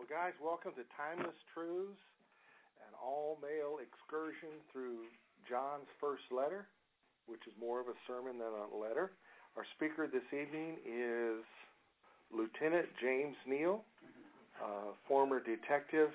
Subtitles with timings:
[0.00, 2.00] Well, guys, welcome to Timeless Truths,
[2.88, 5.04] an all male excursion through
[5.44, 6.64] John's first letter,
[7.28, 9.12] which is more of a sermon than a letter.
[9.60, 11.44] Our speaker this evening is
[12.32, 13.84] Lieutenant James Neale,
[14.56, 16.08] uh, former detective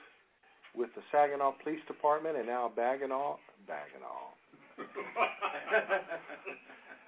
[0.73, 3.37] with the Saginaw Police Department and now Bagginaw,
[3.69, 4.33] Bagginaw.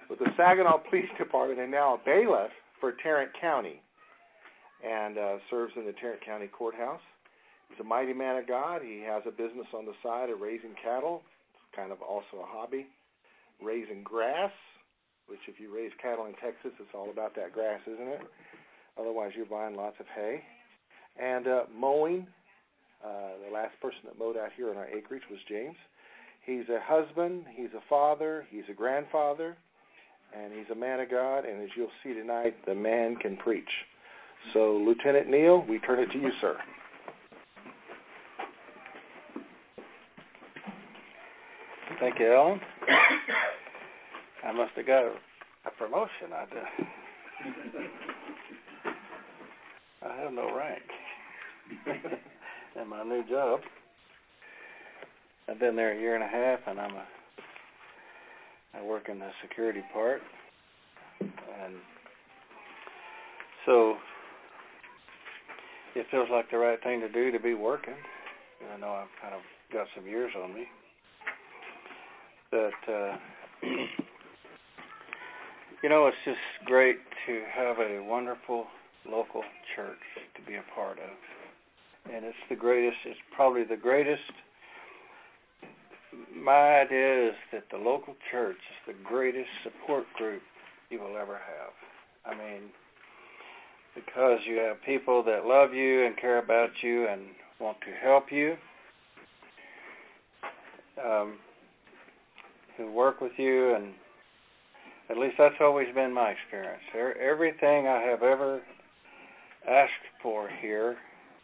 [0.08, 3.82] with the Saginaw Police Department and now a bailiff for Tarrant County
[4.84, 7.00] and uh, serves in the Tarrant County Courthouse.
[7.68, 8.80] He's a mighty man of God.
[8.82, 11.22] He has a business on the side of raising cattle.
[11.54, 12.86] It's kind of also a hobby.
[13.62, 14.52] Raising grass,
[15.26, 18.20] which if you raise cattle in Texas, it's all about that grass, isn't it?
[18.98, 20.42] Otherwise, you're buying lots of hay.
[21.20, 22.26] And uh, mowing.
[23.04, 25.76] Uh, the last person that mowed out here on our acreage was James.
[26.44, 27.44] He's a husband.
[27.54, 28.46] He's a father.
[28.50, 29.56] He's a grandfather.
[30.36, 31.44] And he's a man of God.
[31.44, 33.68] And as you'll see tonight, the man can preach.
[34.54, 36.56] So, Lieutenant Neale, we turn it to you, sir.
[42.00, 42.60] Thank you, Ellen.
[44.44, 45.12] I must have got a,
[45.76, 46.32] promotion.
[46.32, 46.44] I,
[50.06, 50.82] I have no rank
[52.80, 53.60] in my new job.
[55.48, 57.04] I've been there a year and a half, and I'm a
[58.74, 60.20] I work in the security part,
[61.20, 61.74] and
[63.66, 63.96] so
[65.94, 67.94] it feels like the right thing to do to be working.
[68.74, 69.40] I know I've kind of
[69.72, 70.64] got some years on me,
[72.50, 73.16] but uh,
[75.82, 78.66] you know, it's just great to have a wonderful
[79.08, 79.42] local
[79.76, 79.98] church
[80.36, 82.96] to be a part of, and it's the greatest.
[83.04, 84.22] It's probably the greatest.
[86.34, 90.42] My idea is that the local church is the greatest support group
[90.90, 91.72] you will ever have.
[92.24, 92.70] I mean,
[93.94, 97.22] because you have people that love you and care about you and
[97.60, 98.54] want to help you,
[101.04, 101.38] um,
[102.76, 103.92] who work with you, and
[105.10, 106.82] at least that's always been my experience.
[107.20, 108.60] Everything I have ever
[109.68, 109.92] asked
[110.22, 110.96] for here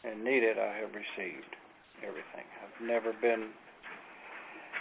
[0.04, 1.56] and needed, I have received.
[2.02, 2.44] Everything.
[2.60, 3.48] I've never been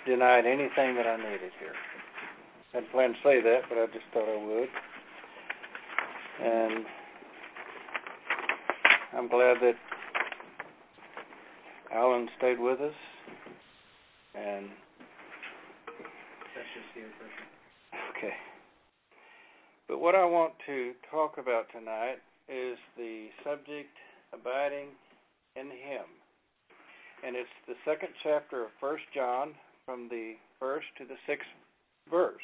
[0.06, 1.76] denied anything that I needed here.
[2.74, 4.70] I hadn't planned to say that, but I just thought I would.
[6.44, 6.86] And
[9.16, 9.76] I'm glad that
[11.94, 12.96] Alan stayed with us,
[14.34, 14.66] and
[16.56, 17.46] that's just the impression.
[18.18, 18.34] Okay.
[19.88, 22.18] But what I want to talk about tonight
[22.50, 23.94] is the subject
[24.34, 24.88] abiding
[25.56, 26.10] in Him,
[27.24, 29.54] and it's the second chapter of First John,
[29.86, 31.46] from the first to the sixth
[32.10, 32.42] verse.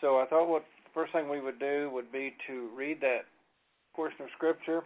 [0.00, 3.26] So I thought what the first thing we would do would be to read that
[3.94, 4.82] portion of Scripture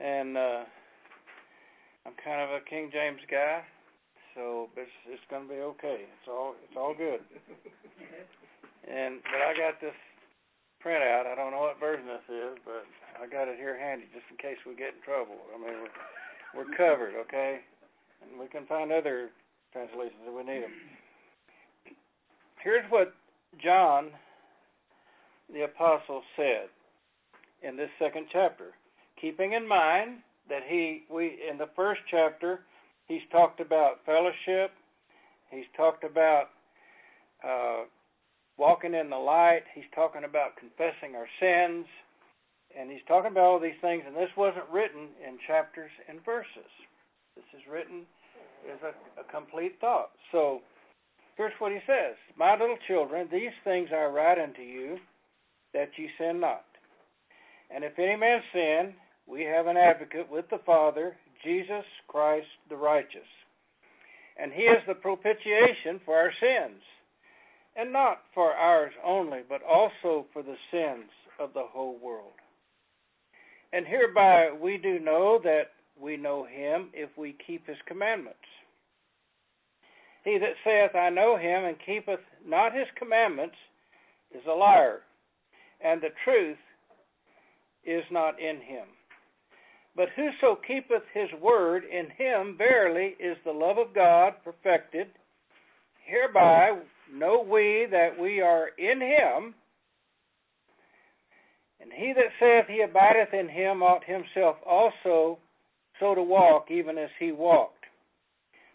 [0.00, 0.62] and uh,
[2.06, 3.62] I'm kind of a King James guy,
[4.34, 6.04] so it's it's going to be okay.
[6.04, 7.20] It's all it's all good.
[8.90, 9.96] and but I got this
[10.84, 11.30] printout.
[11.30, 12.84] I don't know what version this is, but
[13.16, 15.38] I got it here handy just in case we get in trouble.
[15.54, 15.94] I mean, we're
[16.54, 17.60] we're covered, okay?
[18.22, 19.30] And we can find other
[19.72, 20.76] translations if we need them.
[22.62, 23.12] Here's what
[23.62, 24.10] John
[25.52, 26.68] the apostle said
[27.62, 28.72] in this second chapter
[29.24, 30.18] keeping in mind
[30.50, 32.60] that he we in the first chapter
[33.06, 34.72] he's talked about fellowship,
[35.50, 36.52] he's talked about
[37.42, 37.84] uh,
[38.58, 41.86] walking in the light, he's talking about confessing our sins,
[42.78, 44.02] and he's talking about all these things.
[44.06, 46.68] And this wasn't written in chapters and verses.
[47.34, 48.04] This is written
[48.70, 50.10] as a, a complete thought.
[50.32, 50.60] So
[51.36, 54.98] here's what he says: My little children, these things I write unto you,
[55.72, 56.64] that ye sin not.
[57.74, 58.94] And if any man sin,
[59.26, 63.28] we have an advocate with the Father, Jesus Christ the righteous.
[64.38, 66.82] And he is the propitiation for our sins,
[67.76, 72.32] and not for ours only, but also for the sins of the whole world.
[73.72, 78.38] And hereby we do know that we know him if we keep his commandments.
[80.24, 83.56] He that saith, I know him, and keepeth not his commandments,
[84.34, 85.00] is a liar,
[85.84, 86.56] and the truth
[87.84, 88.86] is not in him.
[89.96, 95.08] But whoso keepeth his word, in him verily is the love of God perfected.
[96.04, 96.80] Hereby
[97.12, 99.54] know we that we are in him.
[101.80, 105.38] And he that saith he abideth in him ought himself also
[106.00, 107.84] so to walk, even as he walked.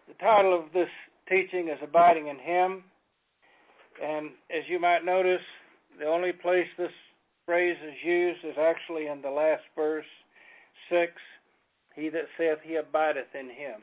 [0.07, 0.89] The title of this
[1.27, 2.83] teaching is Abiding in Him.
[4.01, 5.43] And as you might notice,
[5.99, 6.91] the only place this
[7.45, 10.05] phrase is used is actually in the last verse
[10.89, 11.11] 6,
[11.95, 13.81] he that saith he abideth in him.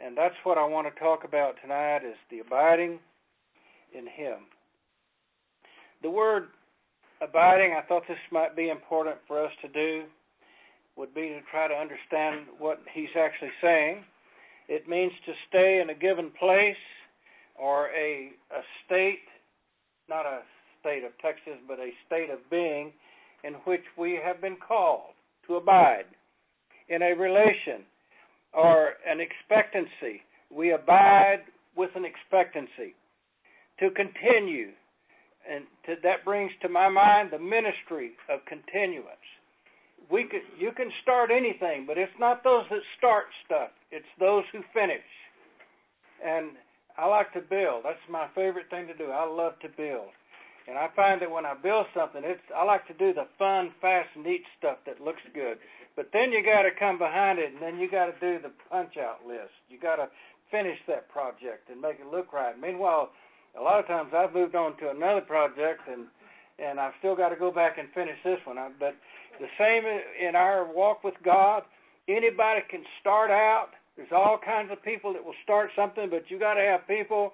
[0.00, 2.98] And that's what I want to talk about tonight is the abiding
[3.94, 4.48] in him.
[6.02, 6.48] The word
[7.20, 10.04] abiding, I thought this might be important for us to do,
[10.96, 14.04] would be to try to understand what he's actually saying.
[14.68, 16.76] It means to stay in a given place
[17.54, 19.24] or a, a state,
[20.08, 20.40] not a
[20.80, 22.92] state of Texas, but a state of being
[23.44, 25.14] in which we have been called
[25.46, 26.06] to abide
[26.88, 27.84] in a relation
[28.52, 30.22] or an expectancy.
[30.50, 31.40] We abide
[31.76, 32.94] with an expectancy
[33.80, 34.70] to continue.
[35.48, 39.26] And to, that brings to my mind the ministry of continuance.
[40.10, 43.70] We could, you can start anything, but it's not those that start stuff.
[43.90, 45.06] It's those who finish.
[46.24, 46.52] And
[46.96, 47.82] I like to build.
[47.84, 49.10] That's my favorite thing to do.
[49.10, 50.14] I love to build.
[50.68, 53.72] And I find that when I build something, it's I like to do the fun,
[53.80, 55.58] fast, neat stuff that looks good.
[55.96, 58.52] But then you got to come behind it, and then you got to do the
[58.70, 59.52] punch out list.
[59.68, 60.08] You got to
[60.50, 62.58] finish that project and make it look right.
[62.58, 63.10] Meanwhile,
[63.58, 66.06] a lot of times I've moved on to another project, and
[66.58, 68.56] and I've still got to go back and finish this one.
[68.78, 68.94] But
[69.40, 69.82] the same
[70.28, 71.62] in our walk with God.
[72.08, 73.68] Anybody can start out.
[73.96, 77.32] There's all kinds of people that will start something, but you got to have people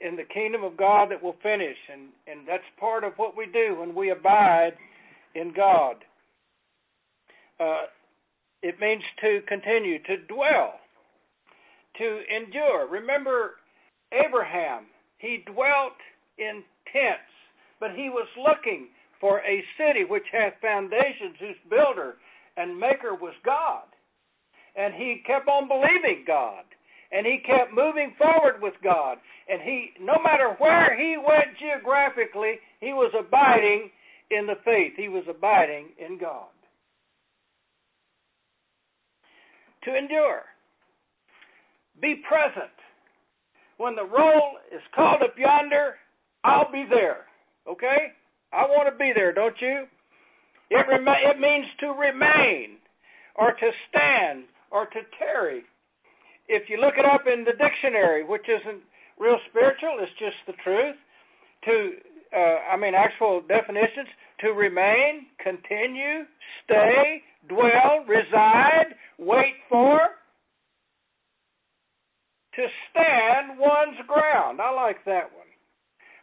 [0.00, 3.46] in the kingdom of God that will finish, and and that's part of what we
[3.46, 4.72] do when we abide
[5.34, 5.96] in God.
[7.60, 7.86] Uh,
[8.62, 10.80] it means to continue, to dwell,
[11.98, 12.88] to endure.
[12.88, 13.52] Remember
[14.12, 14.86] Abraham,
[15.18, 15.96] he dwelt
[16.38, 16.62] in
[16.92, 17.32] tents,
[17.78, 18.88] but he was looking
[19.20, 22.16] for a city which hath foundations, whose builder
[22.56, 23.84] and maker was God.
[24.76, 26.64] And he kept on believing God.
[27.12, 29.18] And he kept moving forward with God.
[29.48, 33.90] And he, no matter where he went geographically, he was abiding
[34.30, 34.92] in the faith.
[34.96, 36.48] He was abiding in God.
[39.84, 40.42] To endure.
[42.00, 42.72] Be present.
[43.78, 45.94] When the roll is called up yonder,
[46.44, 47.24] I'll be there.
[47.68, 48.12] Okay?
[48.52, 49.84] I want to be there, don't you?
[50.70, 52.78] It, rem- it means to remain,
[53.36, 55.62] or to stand, or to tarry.
[56.48, 58.82] If you look it up in the dictionary, which isn't
[59.18, 60.96] real spiritual, it's just the truth.
[61.64, 61.90] To,
[62.36, 64.08] uh, I mean, actual definitions
[64.40, 66.24] to remain, continue,
[66.64, 69.98] stay, dwell, reside, wait for,
[72.54, 74.60] to stand one's ground.
[74.60, 75.46] I like that one.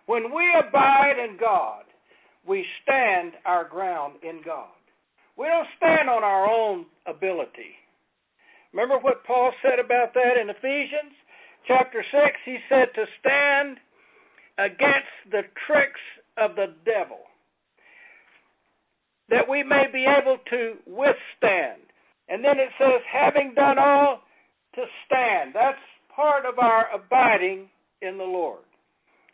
[0.05, 1.83] When we abide in God,
[2.47, 4.71] we stand our ground in God.
[5.37, 7.75] We don't stand on our own ability.
[8.73, 11.13] Remember what Paul said about that in Ephesians
[11.67, 12.23] chapter 6?
[12.45, 13.77] He said to stand
[14.57, 16.01] against the tricks
[16.37, 17.26] of the devil,
[19.29, 21.81] that we may be able to withstand.
[22.29, 24.19] And then it says, having done all,
[24.75, 25.51] to stand.
[25.53, 25.77] That's
[26.15, 27.69] part of our abiding
[28.01, 28.63] in the Lord,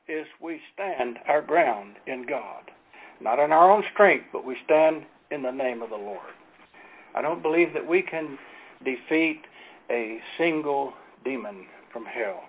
[0.07, 2.71] is we stand our ground in God.
[3.21, 6.19] Not in our own strength, but we stand in the name of the Lord.
[7.15, 8.37] I don't believe that we can
[8.83, 9.41] defeat
[9.89, 10.93] a single
[11.23, 12.43] demon from hell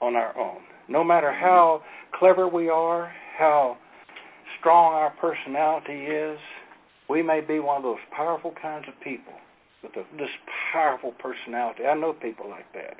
[0.00, 0.60] on our own.
[0.88, 1.82] No matter how
[2.18, 3.76] clever we are, how
[4.60, 6.38] strong our personality is,
[7.08, 9.34] we may be one of those powerful kinds of people
[9.82, 10.30] with a, this
[10.72, 11.84] powerful personality.
[11.84, 12.96] I know people like that.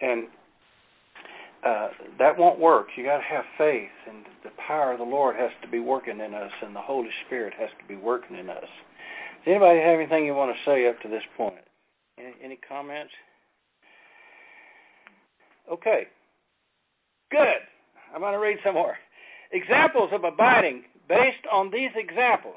[0.00, 0.28] And
[1.64, 1.88] uh,
[2.18, 2.86] that won't work.
[2.96, 6.20] You got to have faith, and the power of the Lord has to be working
[6.20, 8.62] in us, and the Holy Spirit has to be working in us.
[9.44, 11.54] Does anybody have anything you want to say up to this point?
[12.16, 13.12] Any, any comments?
[15.70, 16.06] Okay.
[17.30, 17.60] Good.
[18.14, 18.94] I'm going to read some more.
[19.52, 22.56] Examples of abiding based on these examples.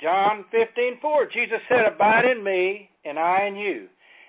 [0.00, 3.88] John 15:4 Jesus said, "Abide in me, and I in you.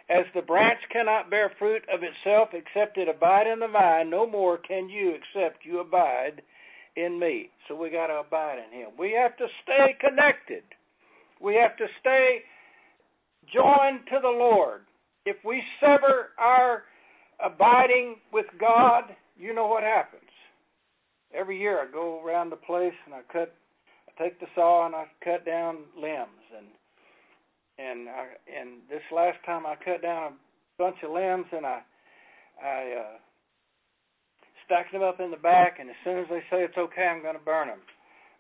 [0.09, 4.25] As the branch cannot bear fruit of itself except it abide in the vine, no
[4.25, 6.41] more can you except you abide
[6.95, 8.91] in me." So we got to abide in him.
[8.97, 10.63] We have to stay connected.
[11.39, 12.43] We have to stay
[13.47, 14.85] joined to the Lord.
[15.25, 16.85] If we sever our
[17.39, 20.23] abiding with God, you know what happens.
[21.33, 23.53] Every year I go around the place and I cut,
[24.17, 26.67] take the saw and I cut down limbs and
[27.79, 31.81] and I and this last time I cut down a bunch of limbs and I
[32.63, 33.17] I uh,
[34.65, 37.21] stacked them up in the back and as soon as they say it's okay I'm
[37.21, 37.81] going to burn them.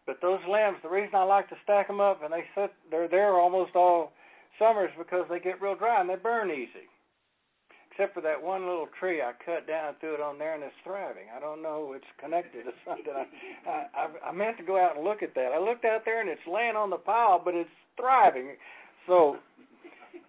[0.05, 3.09] But those limbs, the reason I like to stack them up and they sit they're
[3.09, 4.13] there almost all
[4.57, 6.89] summers because they get real dry and they burn easy.
[7.97, 10.75] Except for that one little tree I cut down threw it on there and it's
[10.85, 11.33] thriving.
[11.35, 13.09] I don't know, it's connected to something.
[13.65, 15.49] I, I I meant to go out and look at that.
[15.55, 18.53] I looked out there and it's laying on the pile, but it's thriving.
[19.07, 19.37] So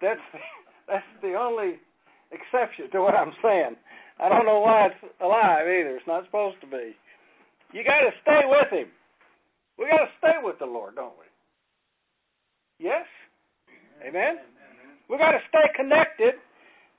[0.01, 0.21] That's
[0.87, 1.77] that's the only
[2.31, 3.75] exception to what I'm saying.
[4.19, 5.97] I don't know why it's alive either.
[5.97, 6.95] It's not supposed to be.
[7.73, 8.89] You got to stay with Him.
[9.77, 11.25] We got to stay with the Lord, don't we?
[12.79, 13.05] Yes?
[14.05, 14.37] Amen?
[15.09, 16.35] We got to stay connected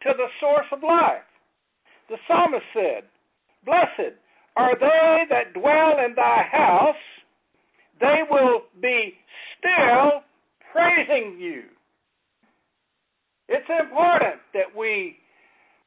[0.02, 1.26] to the source of life.
[2.08, 3.04] The psalmist said,
[3.64, 4.16] Blessed
[4.56, 6.96] are they that dwell in thy house,
[8.00, 9.14] they will be
[9.58, 10.22] still
[10.72, 11.62] praising you.
[13.48, 15.16] It's important that we,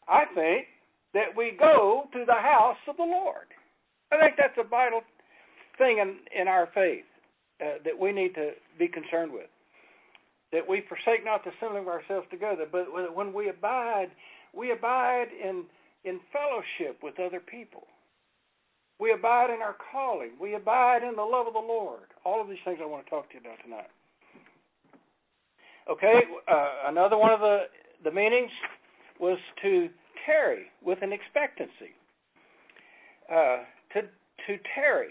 [0.07, 0.67] I think,
[1.13, 3.47] that we go to the house of the Lord.
[4.11, 5.01] I think that's a vital
[5.77, 7.05] thing in, in our faith
[7.61, 9.47] uh, that we need to be concerned with.
[10.53, 14.11] That we forsake not the assembling of ourselves together, but when we abide,
[14.53, 15.65] we abide in
[16.05, 17.87] in fellowship with other people.
[18.99, 20.31] We abide in our calling.
[20.39, 22.07] We abide in the love of the Lord.
[22.23, 23.89] All of these things I want to talk to you about tonight.
[25.89, 27.63] Okay, uh, another one of the,
[28.03, 28.51] the meanings
[29.19, 29.89] was to
[30.25, 31.91] tarry with an expectancy.
[33.29, 34.01] Uh, to
[34.47, 35.09] to tarry.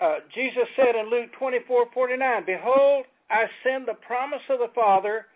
[0.00, 4.58] Uh, Jesus said in Luke twenty four forty nine, "Behold, I send the promise of
[4.58, 5.26] the Father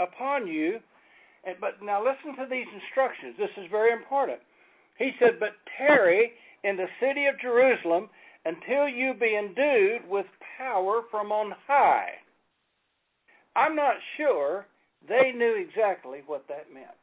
[0.00, 0.80] upon you."
[1.44, 3.36] And, but now listen to these instructions.
[3.36, 4.40] This is very important.
[4.96, 6.32] He said, "But tarry
[6.62, 8.08] in the city of Jerusalem
[8.44, 10.26] until you be endued with
[10.58, 12.18] power from on high."
[13.56, 14.66] I'm not sure
[15.06, 16.98] they knew exactly what that meant.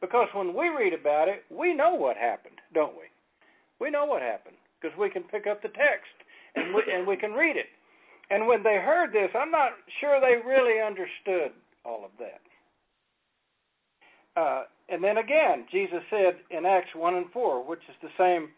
[0.00, 3.06] Because when we read about it, we know what happened, don't we?
[3.78, 6.12] We know what happened because we can pick up the text
[6.56, 7.66] and we, and we can read it.
[8.32, 11.52] And when they heard this, I'm not sure they really understood
[11.84, 12.40] all of that.
[14.40, 18.48] Uh, and then again, Jesus said in Acts 1 and 4, which is the same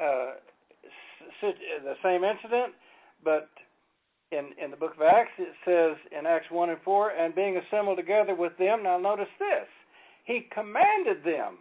[0.00, 0.38] uh,
[1.42, 2.72] the same incident,
[3.24, 3.48] but
[4.30, 7.58] in, in the book of Acts, it says in Acts 1 and 4, and being
[7.58, 9.68] assembled together with them, now notice this,
[10.24, 11.58] he commanded them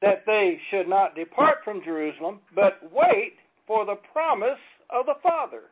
[0.00, 3.34] that they should not depart from Jerusalem, but wait
[3.66, 5.62] for the promise of the Father.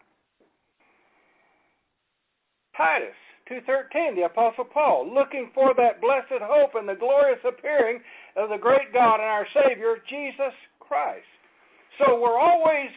[2.76, 3.16] Titus
[3.48, 8.00] 2:13 the apostle Paul looking for that blessed hope and the glorious appearing
[8.36, 11.26] of the great God and our savior Jesus Christ.
[11.98, 12.90] So we're always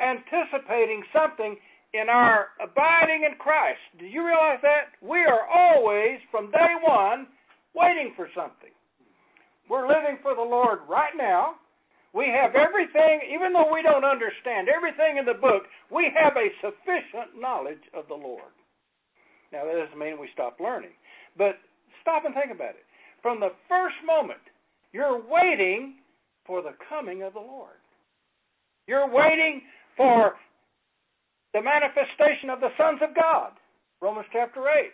[0.00, 1.56] anticipating something
[1.92, 3.80] in our abiding in Christ.
[3.98, 4.94] Do you realize that?
[5.02, 7.26] We are always, from day one,
[7.74, 8.70] waiting for something.
[9.68, 11.56] We're living for the Lord right now.
[12.12, 16.50] We have everything, even though we don't understand everything in the book, we have a
[16.58, 18.50] sufficient knowledge of the Lord.
[19.52, 20.94] Now, that doesn't mean we stop learning,
[21.36, 21.58] but
[22.02, 22.86] stop and think about it.
[23.22, 24.40] From the first moment,
[24.92, 25.96] you're waiting
[26.46, 27.78] for the coming of the Lord.
[28.86, 29.62] You're waiting
[29.96, 30.34] for
[31.52, 33.52] the manifestation of the sons of God.
[34.00, 34.90] Romans chapter 8.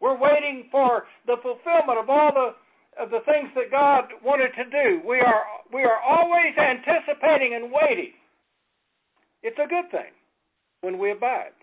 [0.00, 2.56] We're waiting for the fulfillment of all the
[2.98, 5.06] of the things that God wanted to do.
[5.06, 8.12] We are we are always anticipating and waiting.
[9.42, 10.12] It's a good thing
[10.80, 11.54] when we abide.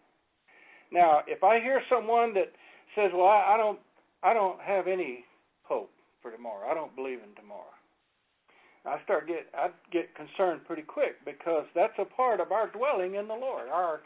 [0.91, 2.51] Now, if I hear someone that
[2.96, 3.79] says, "Well, I, I don't
[4.24, 5.25] I don't have any
[5.63, 5.91] hope
[6.22, 6.70] for tomorrow.
[6.70, 7.74] I don't believe in tomorrow."
[8.86, 13.15] I start get I get concerned pretty quick because that's a part of our dwelling
[13.15, 14.01] in the Lord, our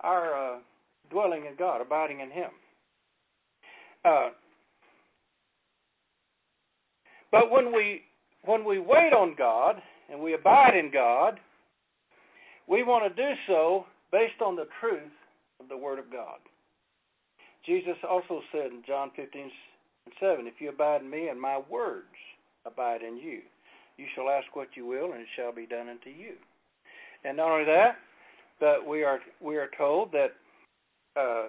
[0.00, 0.58] our uh,
[1.10, 2.50] dwelling in God, abiding in Him.
[4.04, 4.28] Uh,
[7.32, 8.02] but when we
[8.44, 9.76] when we wait on God
[10.10, 11.40] and we abide in God,
[12.68, 15.10] we want to do so based on the truth
[15.60, 16.38] of the Word of God.
[17.64, 21.60] Jesus also said in John 15 and 7, If you abide in me and my
[21.68, 22.14] words
[22.64, 23.40] abide in you,
[23.96, 26.34] you shall ask what you will, and it shall be done unto you.
[27.24, 27.96] And not only that,
[28.60, 30.32] but we are we are told that
[31.16, 31.48] uh,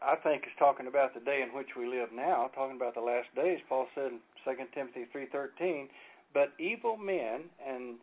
[0.00, 3.00] I think is talking about the day in which we live now, talking about the
[3.00, 3.58] last days.
[3.68, 5.88] Paul said in 2 Timothy 3:13,
[6.32, 7.98] "But evil men and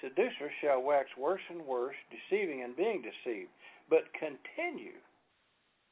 [0.00, 3.50] seducers shall wax worse and worse, deceiving and being deceived.
[3.90, 4.96] But continue,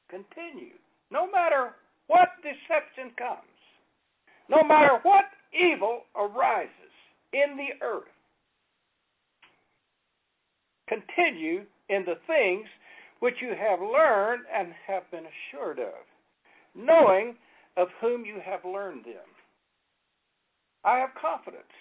[0.09, 0.79] continue,
[1.11, 1.75] no matter
[2.07, 3.43] what deception comes,
[4.49, 6.95] no matter what evil arises
[7.33, 8.09] in the earth,
[10.89, 12.67] continue in the things
[13.21, 16.07] which you have learned and have been assured of,
[16.75, 17.35] knowing
[17.77, 19.29] of whom you have learned them.
[20.85, 21.75] I have confidence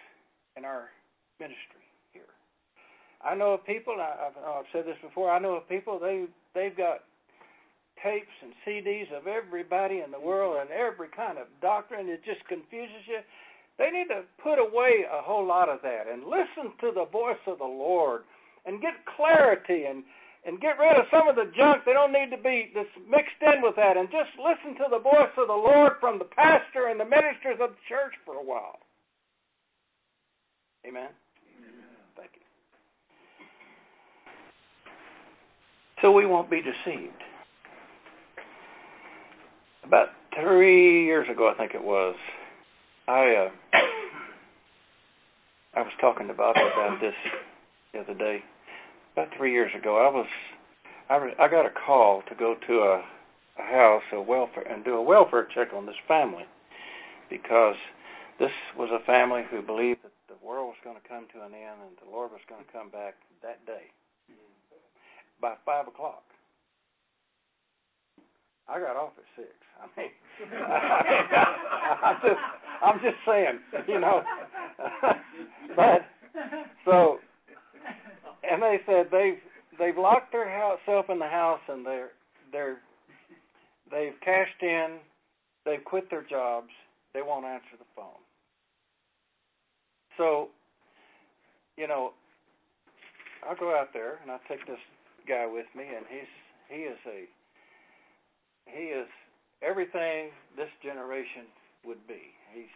[0.58, 0.90] in our
[1.40, 1.87] ministry.
[3.24, 3.98] I know of people.
[4.00, 5.32] I've, oh, I've said this before.
[5.32, 6.00] I know of people.
[6.00, 7.02] They they've got
[8.04, 12.10] tapes and CDs of everybody in the world and every kind of doctrine.
[12.10, 13.20] It just confuses you.
[13.78, 17.42] They need to put away a whole lot of that and listen to the voice
[17.46, 18.22] of the Lord
[18.66, 20.04] and get clarity and
[20.46, 23.42] and get rid of some of the junk that don't need to be that's mixed
[23.42, 26.88] in with that and just listen to the voice of the Lord from the pastor
[26.88, 28.80] and the ministers of the church for a while.
[30.88, 31.10] Amen.
[32.16, 32.46] Thank you.
[36.02, 37.24] So we won't be deceived.
[39.84, 42.16] About three years ago, I think it was,
[43.08, 43.50] I uh,
[45.76, 47.16] I was talking to Bobby about this
[47.94, 48.44] the other day.
[49.14, 50.28] About three years ago, I was
[51.10, 53.04] I re, I got a call to go to a,
[53.58, 56.44] a house, a welfare, and do a welfare check on this family
[57.30, 57.76] because
[58.40, 61.54] this was a family who believed that the world was going to come to an
[61.56, 63.90] end and the Lord was going to come back that day
[65.42, 66.24] by five o'clock.
[68.68, 69.50] I got off at six.
[69.80, 70.10] I mean,
[70.54, 72.42] I am just,
[72.84, 74.24] I'm just saying, you know.
[75.76, 76.02] but
[76.84, 77.20] so,
[78.50, 79.40] and they said they've
[79.80, 82.10] they've locked their house self in the house and they're
[82.52, 82.78] they're
[83.92, 84.98] they've cashed in,
[85.66, 86.70] they've quit their jobs,
[87.14, 88.22] they won't answer the phone.
[90.18, 90.50] So,
[91.78, 92.12] you know,
[93.48, 94.80] I'll go out there and I'll take this
[95.28, 96.32] guy with me, and he's
[96.70, 97.28] he is a
[98.66, 99.08] he is
[99.62, 101.48] everything this generation
[101.86, 102.34] would be.
[102.54, 102.76] He's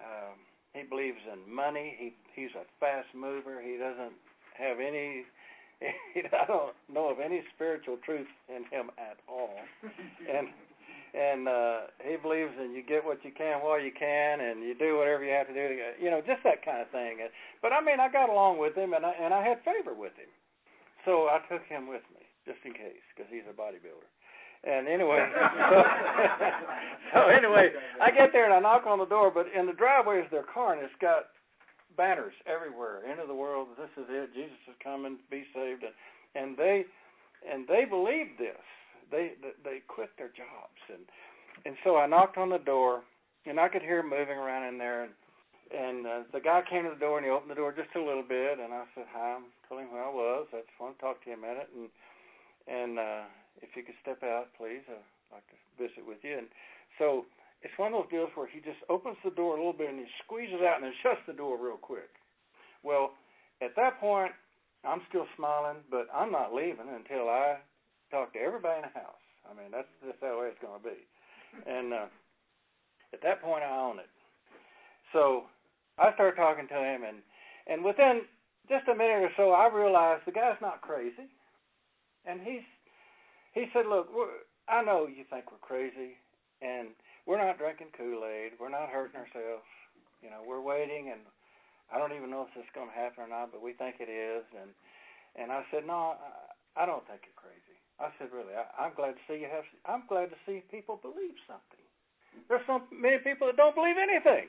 [0.00, 0.36] um,
[0.74, 1.94] he believes in money.
[1.98, 3.60] He he's a fast mover.
[3.62, 4.16] He doesn't
[4.56, 5.24] have any.
[5.82, 9.58] I don't know of any spiritual truth in him at all,
[10.30, 10.48] and
[11.14, 14.74] and uh he believes in you get what you can while you can and you
[14.74, 17.18] do whatever you have to do to you know just that kind of thing
[17.60, 20.12] but i mean i got along with him and i and i had favor with
[20.16, 20.28] him
[21.04, 24.10] so i took him with me just in case because he's a bodybuilder.
[24.64, 25.22] And anyway
[25.70, 25.78] so,
[27.14, 30.18] so anyway i get there and i knock on the door but in the driveway
[30.20, 31.30] is their car and it's got
[31.96, 33.04] banners everywhere.
[33.04, 35.82] End of the world this is it jesus is coming be saved.
[35.82, 35.94] And
[36.34, 36.84] and they
[37.50, 38.64] and they believe this.
[39.10, 39.32] They
[39.64, 40.80] they quit their jobs.
[40.88, 41.04] And
[41.66, 43.02] and so I knocked on the door
[43.46, 45.12] and I could hear moving around in there and
[45.72, 48.02] and uh, the guy came to the door and he opened the door just a
[48.02, 50.96] little bit and I said hi I told him who I was I just want
[50.96, 51.88] to talk to you a minute and
[52.68, 53.24] and uh
[53.60, 56.48] if you could step out please I'd like to visit with you and
[56.98, 57.24] so
[57.62, 59.98] it's one of those deals where he just opens the door a little bit and
[59.98, 62.12] he squeezes out and then shuts the door real quick
[62.84, 63.16] well
[63.62, 64.32] at that point
[64.84, 67.62] I'm still smiling but I'm not leaving until I
[68.12, 69.24] talk to everybody in the house.
[69.48, 71.00] I mean, that's just the way it's going to be.
[71.64, 72.12] And uh,
[73.16, 74.12] at that point, I own it.
[75.16, 75.48] So
[75.98, 77.18] I started talking to him, and
[77.66, 78.22] and within
[78.68, 81.30] just a minute or so, I realized the guy's not crazy.
[82.24, 82.66] And he's
[83.54, 84.08] he said, "Look,
[84.68, 86.16] I know you think we're crazy,
[86.60, 86.88] and
[87.26, 88.52] we're not drinking Kool Aid.
[88.58, 89.66] We're not hurting ourselves.
[90.22, 91.20] You know, we're waiting, and
[91.92, 93.96] I don't even know if this is going to happen or not, but we think
[94.00, 94.70] it is." And
[95.36, 96.16] and I said, "No,
[96.76, 99.48] I, I don't think you're crazy." I said, really, I, I'm glad to see you
[99.52, 99.62] have.
[99.86, 101.81] I'm glad to see people believe something.
[102.48, 104.48] There's so many people that don't believe anything.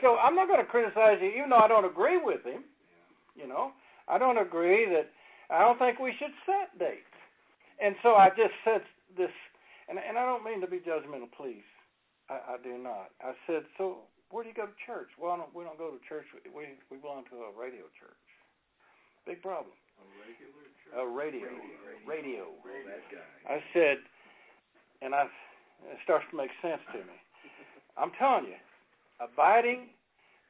[0.00, 2.64] So I'm not going to criticize you, even though I don't agree with him.
[3.34, 3.72] You know,
[4.08, 5.10] I don't agree that.
[5.50, 7.08] I don't think we should set dates.
[7.82, 8.80] And so I just said
[9.16, 9.32] this,
[9.88, 11.66] and and I don't mean to be judgmental, please.
[12.30, 13.12] I, I do not.
[13.20, 15.10] I said, so where do you go to church?
[15.18, 16.24] Well, don't, we don't go to church.
[16.46, 18.24] We we belong to a radio church.
[19.26, 19.74] Big problem.
[20.00, 20.96] A regular church.
[20.96, 21.48] a radio.
[22.06, 22.44] Radio.
[22.50, 23.30] Oh, that guy.
[23.48, 23.98] I said,
[25.00, 25.24] and I,
[25.90, 27.16] it starts to make sense to me.
[27.96, 28.58] I'm telling you,
[29.22, 29.90] abiding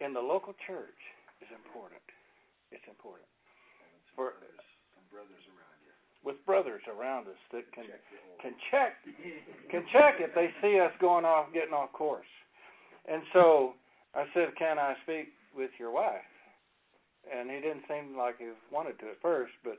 [0.01, 1.01] in the local church
[1.41, 2.03] is important.
[2.73, 3.29] It's important.
[4.17, 4.39] For
[4.95, 5.93] some brothers around you.
[6.23, 8.01] With brothers around us that can Check
[8.41, 8.93] can check
[9.73, 12.31] can check if they see us going off getting off course.
[13.07, 13.75] And so
[14.15, 16.25] I said, Can I speak with your wife?
[17.29, 19.79] And he didn't seem like he wanted to at first, but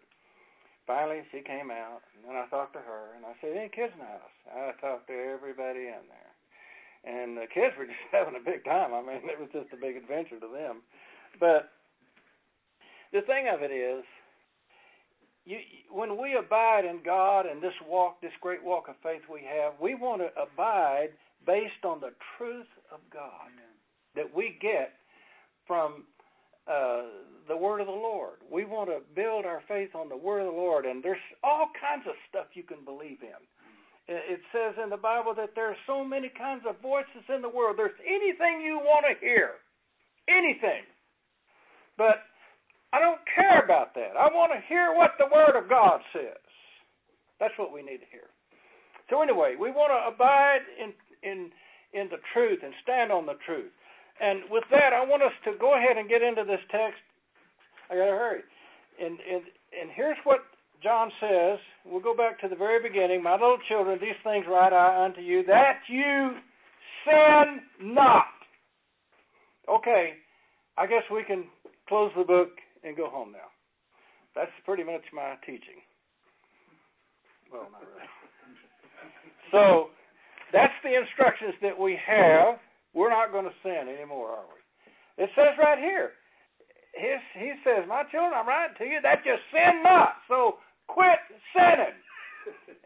[0.88, 3.93] finally she came out and then I talked to her and I said, Any kids
[3.93, 4.36] in the house?
[4.50, 6.34] I talked to everybody in there.
[7.06, 8.93] And the kids were just having a big time.
[8.93, 10.82] I mean, it was just a big adventure to them.
[11.39, 11.69] But
[13.13, 14.04] the thing of it is,
[15.45, 15.58] you,
[15.91, 19.74] when we abide in God and this walk, this great walk of faith we have,
[19.80, 21.10] we want to abide
[21.45, 23.54] based on the truth of God
[24.15, 24.93] that we get
[25.67, 26.06] from
[26.67, 27.04] uh,
[27.47, 28.41] the word of the Lord.
[28.51, 31.69] We want to build our faith on the word of the Lord, and there's all
[31.80, 33.41] kinds of stuff you can believe in.
[34.08, 37.49] It says in the Bible that there are so many kinds of voices in the
[37.49, 37.78] world.
[37.78, 39.62] There's anything you want to hear,
[40.30, 40.86] anything.
[41.97, 42.21] But
[42.93, 44.13] I don't care about that.
[44.13, 46.38] I want to hear what the Word of God says.
[47.39, 48.30] That's what we need to hear.
[49.10, 51.49] So anyway, we want to abide in in
[51.93, 53.71] in the truth and stand on the truth.
[54.21, 57.01] And with that, I want us to go ahead and get into this text.
[57.91, 58.41] I got to hurry.
[58.99, 59.43] And and
[59.75, 60.39] and here's what
[60.82, 63.23] John says, we'll go back to the very beginning.
[63.23, 66.38] My little children, these things write I unto you, that you
[67.04, 68.25] sin not.
[69.67, 70.13] Okay,
[70.78, 71.45] I guess we can
[71.89, 72.49] close the book
[72.84, 73.49] and go home now.
[74.36, 75.82] That's pretty much my teaching.
[77.51, 78.06] Well, not really.
[79.51, 79.89] So,
[80.51, 82.60] that's the instructions that we have.
[82.95, 84.60] We're not going to sin anymore, are we?
[85.19, 86.15] It says right here.
[86.95, 90.23] His, he says, My children, I'm writing to you that you sin not.
[90.31, 91.19] So quit
[91.51, 91.99] sinning.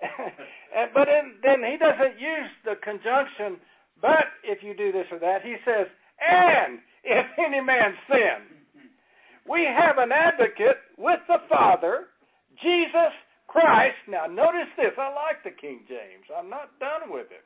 [0.73, 3.61] and, but in, then he doesn't use the conjunction,
[4.01, 5.45] but if you do this or that.
[5.45, 5.85] He says,
[6.17, 8.49] and if any man sin.
[9.45, 12.09] We have an advocate with the Father,
[12.61, 13.13] Jesus
[13.47, 13.97] Christ.
[14.09, 14.93] Now, notice this.
[14.97, 16.25] I like the King James.
[16.29, 17.45] I'm not done with it.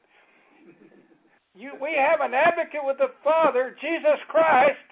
[1.56, 4.88] You, we have an advocate with the Father, Jesus Christ,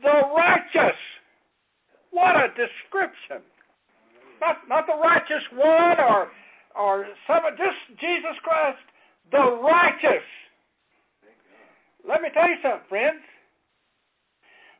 [0.00, 0.96] the righteous.
[2.10, 3.44] What a description.
[4.40, 6.32] Not, not the righteous one or,
[6.72, 8.80] or some, just Jesus Christ,
[9.30, 10.24] the righteous.
[12.08, 13.20] Let me tell you something, friends.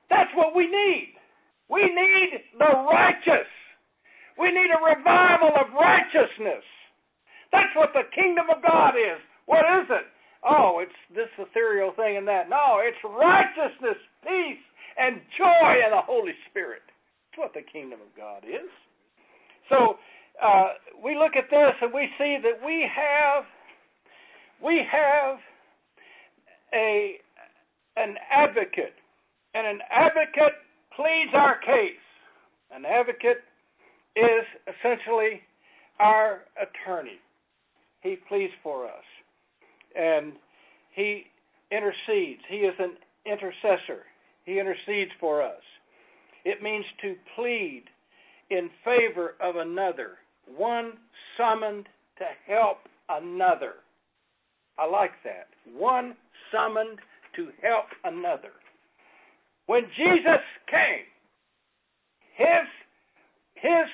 [0.09, 1.12] That's what we need.
[1.68, 3.51] We need the righteous.
[4.40, 6.64] We need a revival of righteousness.
[7.53, 9.20] That's what the kingdom of God is.
[9.44, 10.07] What is it?
[10.44, 12.48] Oh, it's this ethereal thing and that.
[12.48, 14.64] No, it's righteousness, peace,
[14.98, 16.83] and joy in the Holy Spirit.
[16.87, 18.70] That's what the kingdom of God is.
[19.68, 19.98] So
[20.42, 23.44] uh, we look at this and we see that we have
[24.62, 25.38] we have
[26.74, 27.16] a
[27.96, 28.94] an advocate,
[29.55, 30.55] and an advocate
[30.94, 31.98] pleads our case.
[32.72, 33.42] An advocate
[34.14, 35.40] is essentially
[35.98, 37.18] our attorney.
[38.03, 39.05] He pleads for us.
[39.96, 40.35] And
[40.94, 41.24] he
[41.70, 42.40] intercedes.
[42.48, 42.96] He is an
[43.27, 44.05] intercessor.
[44.44, 45.62] He intercedes for us.
[46.44, 47.85] It means to plead
[48.51, 50.12] in favor of another,
[50.57, 50.92] one
[51.37, 51.87] summoned
[52.18, 53.74] to help another.
[54.79, 55.48] I like that.
[55.77, 56.14] One
[56.53, 56.98] summoned
[57.37, 58.53] to help another.
[59.66, 61.05] When Jesus came,
[62.37, 62.66] his,
[63.55, 63.87] his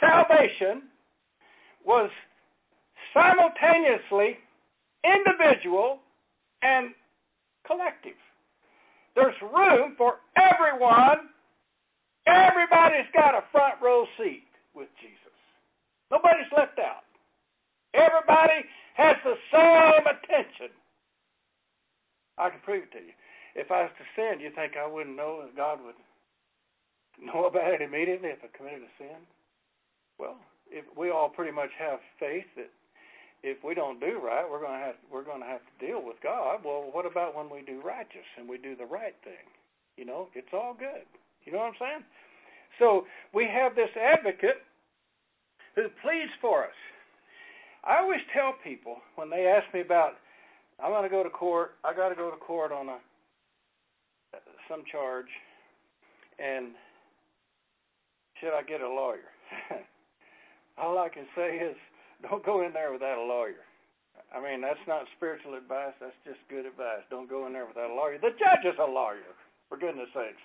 [0.00, 0.88] salvation
[1.84, 2.10] was
[3.14, 4.38] simultaneously
[5.04, 6.00] individual
[6.62, 6.94] and
[7.66, 8.18] collective.
[9.14, 11.32] There's room for everyone.
[12.26, 15.36] Everybody's got a front row seat with Jesus.
[16.10, 17.06] Nobody's left out.
[17.94, 18.62] Everybody
[18.94, 20.70] has the same attention.
[22.38, 23.12] I can prove it to you
[23.54, 25.98] if I was to sin, you think I wouldn't know that God would
[27.18, 29.20] know about it immediately if I committed a sin?
[30.18, 30.36] Well,
[30.70, 32.70] if we all pretty much have faith that
[33.42, 36.02] if we don't do right, we're going to have we're going to have to deal
[36.04, 36.60] with God.
[36.64, 39.48] Well, what about when we do righteous and we do the right thing?
[39.96, 41.08] You know, it's all good.
[41.44, 42.04] You know what I'm saying?
[42.78, 44.60] So we have this advocate
[45.74, 46.78] who pleads for us.
[47.84, 50.14] I always tell people when they ask me about,
[50.82, 51.72] I'm going to go to court.
[51.84, 52.98] I got to go to court on a
[54.68, 55.26] some charge,
[56.38, 56.68] and
[58.38, 59.26] should I get a lawyer?
[60.78, 61.76] All I can say is
[62.22, 63.64] don't go in there without a lawyer.
[64.30, 67.02] I mean, that's not spiritual advice, that's just good advice.
[67.10, 68.18] Don't go in there without a lawyer.
[68.18, 69.34] The judge is a lawyer,
[69.68, 70.38] for goodness sakes.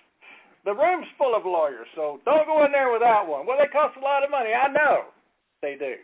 [0.66, 3.46] The room's full of lawyers, so don't go in there without one.
[3.46, 4.50] Well, they cost a lot of money.
[4.50, 5.14] I know
[5.62, 5.94] they do.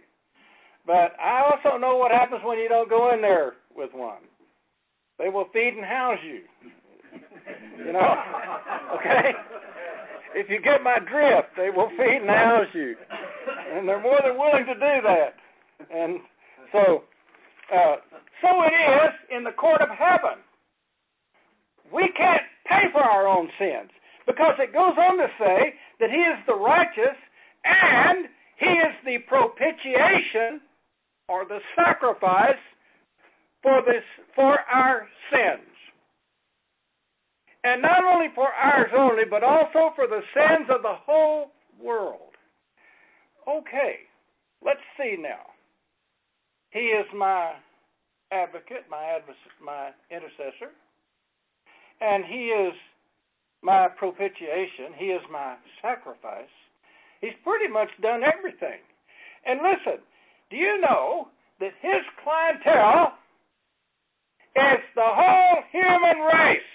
[0.86, 4.22] But I also know what happens when you don't go in there with one.
[5.18, 6.42] They will feed and house you.
[7.84, 8.00] You know?
[8.92, 9.32] Okay?
[10.34, 12.94] If you get my drift, they will feed and house you.
[13.74, 15.41] And they're more than willing to do that.
[15.90, 16.20] And
[16.72, 17.04] so,
[17.72, 17.96] uh,
[18.40, 20.42] so it is in the court of heaven.
[21.92, 23.90] We can't pay for our own sins
[24.26, 27.18] because it goes on to say that He is the righteous
[27.64, 28.26] and
[28.58, 30.60] He is the propitiation
[31.28, 32.60] or the sacrifice
[33.62, 34.02] for this
[34.34, 35.68] for our sins.
[37.64, 42.34] And not only for ours only, but also for the sins of the whole world.
[43.48, 44.06] Okay,
[44.64, 45.51] let's see now.
[46.72, 47.52] He is my
[48.32, 50.72] advocate, my advocate, my intercessor,
[52.00, 52.72] and he is
[53.62, 54.96] my propitiation.
[54.96, 56.50] He is my sacrifice.
[57.20, 58.80] He's pretty much done everything.
[59.46, 60.00] And listen,
[60.50, 61.28] do you know
[61.60, 63.14] that his clientele
[64.56, 66.72] is the whole human race?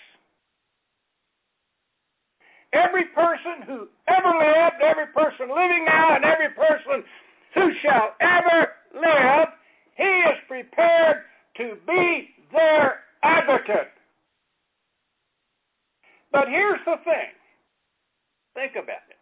[2.72, 7.04] Every person who ever lived, every person living now, and every person
[7.56, 9.48] who shall ever live,
[9.98, 11.26] he is prepared
[11.58, 13.92] to be their advocate.
[16.32, 17.34] But here's the thing
[18.54, 19.18] think about it.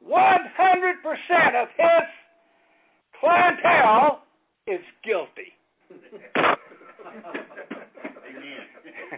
[0.00, 2.08] 100% of his
[3.20, 4.22] clientele
[4.66, 5.52] is guilty.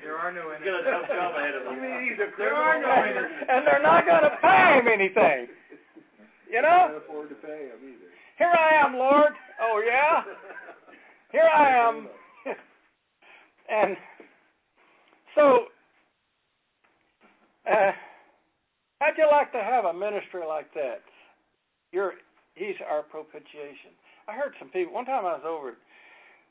[0.03, 1.79] There are no He's got a tough job ahead of him.
[2.38, 5.48] There are no and they're not going to pay him anything.
[6.51, 6.90] You know?
[6.90, 8.18] Can't afford to pay them either.
[8.38, 9.33] Here I am, Lord.
[9.61, 10.22] Oh, yeah?
[11.33, 12.07] Here I am.
[13.68, 13.96] and
[15.35, 15.66] so,
[17.68, 17.90] uh,
[19.01, 21.03] how'd you like to have a ministry like that?
[21.90, 22.12] You're,
[22.55, 23.90] he's our propitiation.
[24.29, 25.77] I heard some people, one time I was over at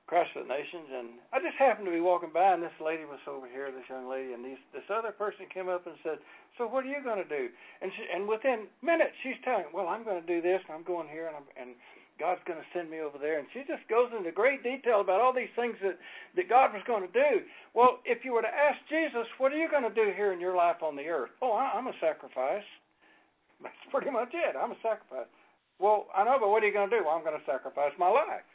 [0.08, 3.44] The Nations, and I just happened to be walking by, and this lady was over
[3.44, 6.24] here, this young lady, and these, this other person came up and said,
[6.56, 7.52] "So what are you going to do?"
[7.84, 10.88] And she, and within minutes, she's telling, "Well, I'm going to do this, and I'm
[10.88, 11.76] going here, and I'm, and
[12.16, 15.20] God's going to send me over there." And she just goes into great detail about
[15.20, 16.00] all these things that
[16.40, 17.44] that God was going to do.
[17.76, 20.40] Well, if you were to ask Jesus, "What are you going to do here in
[20.40, 22.68] your life on the earth?" Oh, I, I'm a sacrifice.
[23.62, 24.56] That's pretty much it.
[24.56, 25.28] I'm a sacrifice.
[25.84, 27.04] Well, I know, but what are you going to do?
[27.04, 28.48] Well, I'm going to sacrifice my life.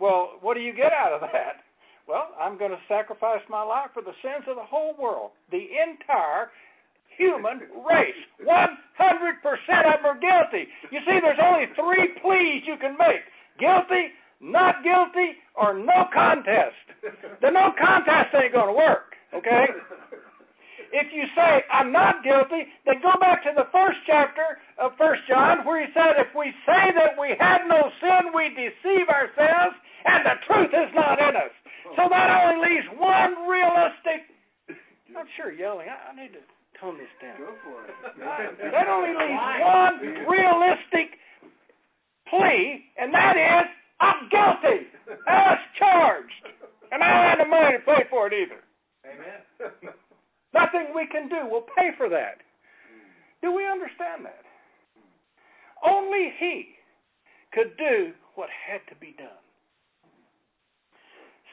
[0.00, 1.66] Well, what do you get out of that?
[2.08, 5.60] Well, I'm going to sacrifice my life for the sins of the whole world, the
[5.60, 6.48] entire
[7.18, 8.22] human race.
[8.40, 10.70] 100% of them are guilty.
[10.90, 13.26] You see, there's only three pleas you can make
[13.58, 16.78] guilty, not guilty, or no contest.
[17.42, 19.66] The no contest ain't going to work, okay?
[20.92, 25.22] If you say, I'm not guilty, then go back to the first chapter of First
[25.28, 29.76] John where he said, if we say that we have no sin, we deceive ourselves,
[30.04, 31.54] and the truth is not in us.
[31.96, 34.28] So that only leaves one realistic.
[35.12, 35.88] I'm sure yelling.
[35.88, 36.42] I, I need to
[36.80, 37.36] tone this down.
[37.36, 37.92] Go for it.
[38.72, 39.96] That only leaves one
[40.28, 41.18] realistic
[42.28, 43.66] plea, and that is,
[44.00, 44.88] I'm guilty
[45.26, 46.44] as charged,
[46.92, 48.60] and I don't have the money to pay for it either.
[49.04, 49.94] Amen.
[50.54, 52.38] Nothing we can do will pay for that.
[53.42, 54.42] Do we understand that?
[55.84, 56.74] Only He
[57.52, 59.42] could do what had to be done.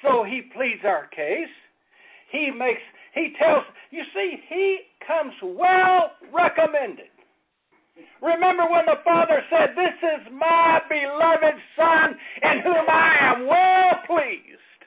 [0.02, 1.54] So He pleads our case.
[2.32, 2.82] He makes,
[3.14, 7.12] He tells, you see, He comes well recommended.
[8.22, 14.02] Remember when the Father said, This is my beloved Son in whom I am well
[14.08, 14.82] pleased.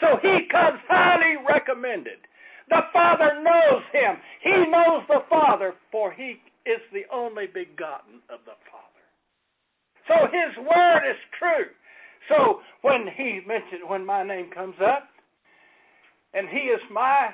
[0.00, 2.18] So He comes highly recommended.
[2.68, 4.16] The Father knows him.
[4.42, 9.04] He knows the Father, for he is the only begotten of the Father.
[10.08, 11.70] So his word is true.
[12.28, 15.08] So when he mentioned, when my name comes up,
[16.34, 17.28] and he is my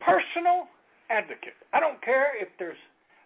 [0.00, 0.66] personal
[1.10, 1.54] advocate.
[1.72, 2.76] I don't care if there's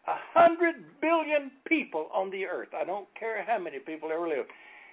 [0.06, 2.68] a hundred billion people on the earth.
[2.78, 4.46] I don't care how many people ever live.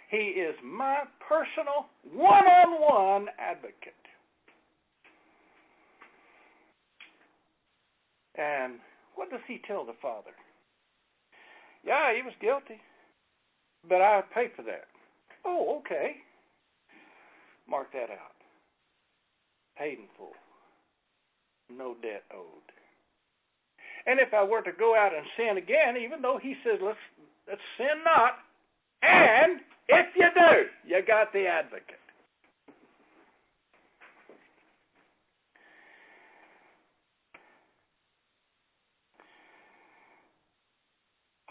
[0.10, 4.03] He is my personal one-on-one advocate.
[8.36, 8.76] And
[9.16, 10.32] what does he tell the father?
[11.84, 12.80] Yeah, he was guilty,
[13.88, 14.88] but I pay for that.
[15.46, 16.16] Oh, okay.
[17.68, 18.38] Mark that out.
[19.78, 20.34] Paid in full.
[21.70, 22.70] No debt owed.
[24.06, 26.98] And if I were to go out and sin again, even though he says let's
[27.48, 28.40] let's sin not,
[29.02, 32.03] and if you do, you got the advocate.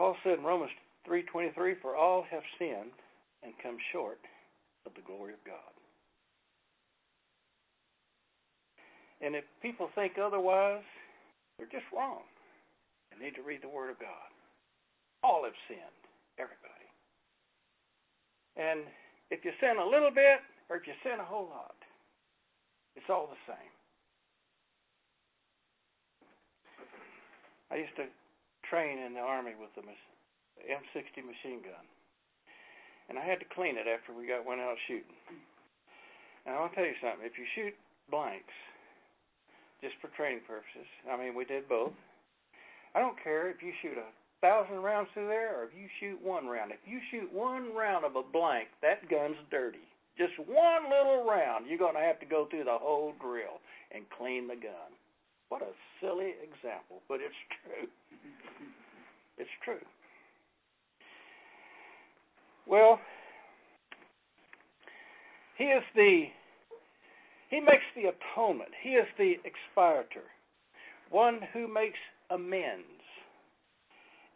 [0.03, 0.73] Paul said in Romans
[1.05, 2.93] 3:23, "For all have sinned
[3.45, 4.19] and come short
[4.85, 5.73] of the glory of God."
[9.21, 10.85] And if people think otherwise,
[11.57, 12.29] they're just wrong.
[13.11, 14.33] They need to read the Word of God.
[15.23, 16.91] All have sinned, everybody.
[18.57, 18.93] And
[19.31, 21.77] if you sin a little bit or if you sin a whole lot,
[22.97, 23.73] it's all the same.
[27.71, 28.11] I used to
[28.73, 31.85] train in the Army with the M60 machine gun.
[33.13, 35.21] And I had to clean it after we got went out shooting.
[36.49, 37.77] And I'll tell you something, if you shoot
[38.09, 38.57] blanks,
[39.85, 41.93] just for training purposes, I mean we did both.
[42.97, 44.09] I don't care if you shoot a
[44.41, 46.73] thousand rounds through there or if you shoot one round.
[46.73, 49.85] If you shoot one round of a blank, that gun's dirty.
[50.17, 53.61] Just one little round, you're going to have to go through the whole drill
[53.93, 54.93] and clean the gun.
[55.53, 57.87] What a silly example, but it's true.
[59.37, 59.85] It's true.
[62.67, 62.99] Well,
[65.59, 66.25] he is the
[67.51, 68.71] he makes the atonement.
[68.83, 70.25] He is the expiator,
[71.11, 73.05] one who makes amends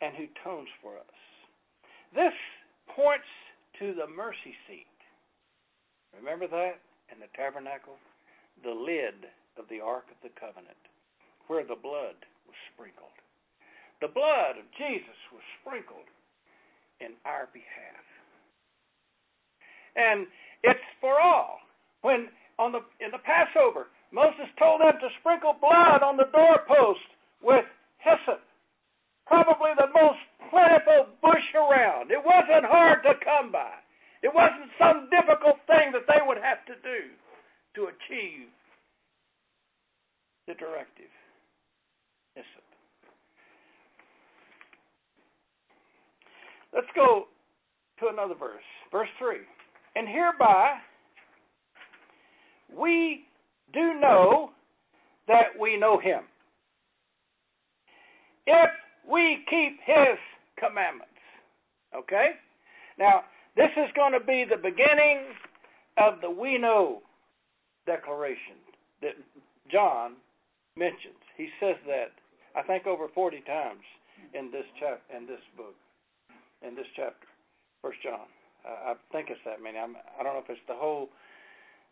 [0.03, 1.19] and who atones for us.
[2.15, 2.37] This
[2.95, 3.25] points
[3.79, 4.85] to the mercy seat.
[6.15, 6.77] Remember that
[7.11, 7.97] in the tabernacle?
[8.63, 10.77] The lid of the Ark of the Covenant,
[11.49, 13.15] where the blood was sprinkled.
[14.01, 16.09] the blood of Jesus was sprinkled
[17.01, 18.05] in our behalf.
[19.97, 20.27] And
[20.63, 21.61] it's for all.
[22.03, 22.29] When
[22.59, 27.09] on the in the Passover, Moses told them to sprinkle blood on the doorpost
[27.43, 27.65] with
[28.05, 28.45] hyssop,
[29.27, 30.21] probably the most
[30.53, 32.13] plentiful bush around.
[32.13, 33.81] It wasn't hard to come by.
[34.23, 37.01] It wasn't some difficult thing that they would have to do
[37.81, 38.53] to achieve
[40.47, 41.13] the directive.
[46.72, 47.25] Let's go
[48.01, 48.62] to another verse.
[48.92, 49.37] Verse 3.
[49.94, 50.75] And hereby
[52.77, 53.25] we
[53.72, 54.51] do know
[55.27, 56.20] that we know him.
[58.46, 58.70] If
[59.11, 60.18] we keep his
[60.59, 61.12] commandments.
[61.96, 62.33] Okay?
[62.99, 63.22] Now,
[63.57, 65.33] this is going to be the beginning
[65.96, 67.01] of the we know
[67.87, 68.61] declaration
[69.01, 69.12] that
[69.70, 70.16] John
[70.77, 71.16] mentions.
[71.37, 72.12] He says that
[72.57, 73.85] I think over 40 times
[74.33, 75.77] in this chap in this book
[76.64, 77.29] in this chapter,
[77.83, 78.27] First John.
[78.64, 79.79] Uh, I think it's that many.
[79.79, 81.09] I'm, I don't know if it's the whole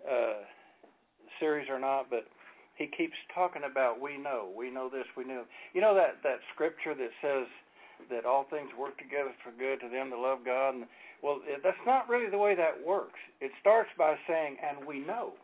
[0.03, 0.43] uh,
[1.39, 2.27] series or not, but
[2.77, 5.45] he keeps talking about we know, we know this, we know.
[5.75, 7.47] You know that that scripture that says
[8.11, 10.75] that all things work together for good to them that love God.
[10.75, 10.85] And,
[11.23, 13.21] well, that's not really the way that works.
[13.41, 15.35] It starts by saying, "And we know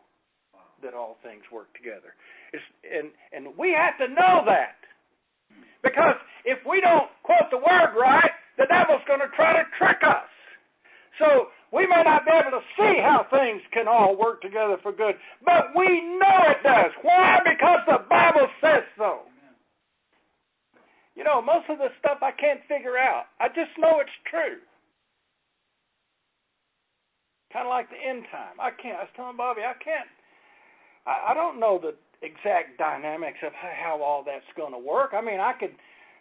[0.83, 2.17] that all things work together."
[2.51, 4.81] It's, and and we have to know that
[5.83, 10.01] because if we don't quote the word right, the devil's going to try to trick
[10.05, 10.29] us.
[11.19, 14.91] So we may not be able to see how things can all work together for
[14.91, 15.87] good, but we
[16.19, 16.91] know it does.
[17.01, 17.39] Why?
[17.45, 19.27] Because the Bible says so.
[21.15, 23.25] You know, most of the stuff I can't figure out.
[23.39, 24.63] I just know it's true.
[27.51, 28.55] Kind of like the end time.
[28.59, 28.95] I can't.
[28.95, 30.07] I was telling Bobby, I can't.
[31.05, 35.11] I, I don't know the exact dynamics of how all that's going to work.
[35.13, 35.73] I mean, I could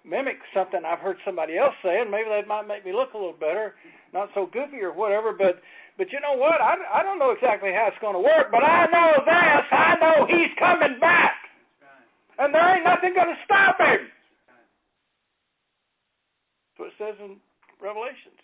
[0.04, 3.20] mimic something I've heard somebody else say, and maybe that might make me look a
[3.20, 3.76] little better,
[4.12, 5.32] not so goofy or whatever.
[5.36, 5.60] But
[6.00, 6.60] but you know what?
[6.60, 9.64] I I don't know exactly how it's going to work, but I know this.
[9.68, 11.36] I know He's coming back,
[12.40, 14.08] and there ain't nothing going to stop Him.
[16.72, 17.36] That's what it says in
[17.76, 18.40] Revelations.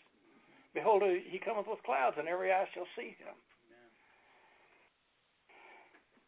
[0.76, 3.32] Behold, He cometh with clouds, and every eye shall see Him.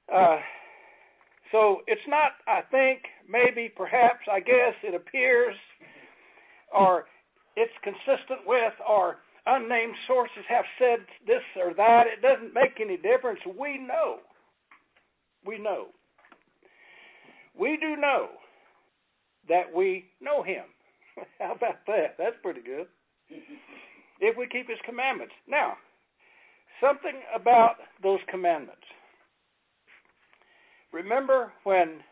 [0.09, 0.41] Uh,
[1.53, 5.55] so it's not, I think, maybe, perhaps, I guess, it appears,
[6.75, 7.05] or
[7.57, 12.05] it's consistent with, or unnamed sources have said this or that.
[12.07, 13.41] It doesn't make any difference.
[13.59, 14.19] We know.
[15.47, 15.87] We know.
[17.59, 18.29] We do know
[19.49, 20.65] that we know Him.
[21.39, 22.15] How about that?
[22.19, 22.87] That's pretty good.
[23.33, 23.61] Mm-hmm.
[24.21, 25.35] if we keep His commandments.
[25.47, 25.75] Now,
[26.81, 28.85] something about those commandments.
[30.99, 32.03] Remember when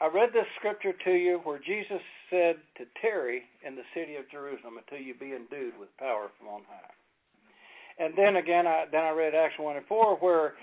[0.00, 1.98] I read this scripture to you where Jesus
[2.30, 6.46] said to tarry in the city of Jerusalem until you be endued with power from
[6.46, 6.94] on high.
[7.98, 10.54] And then again, I, then I read Acts 1 and 4 where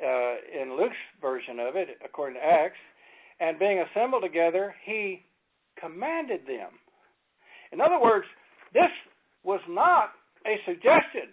[0.00, 2.80] uh, in Luke's version of it, according to Acts,
[3.40, 5.20] and being assembled together, he
[5.78, 6.72] commanded them.
[7.72, 8.24] In other words,
[8.72, 8.90] this
[9.44, 10.16] was not
[10.48, 11.28] a suggestion.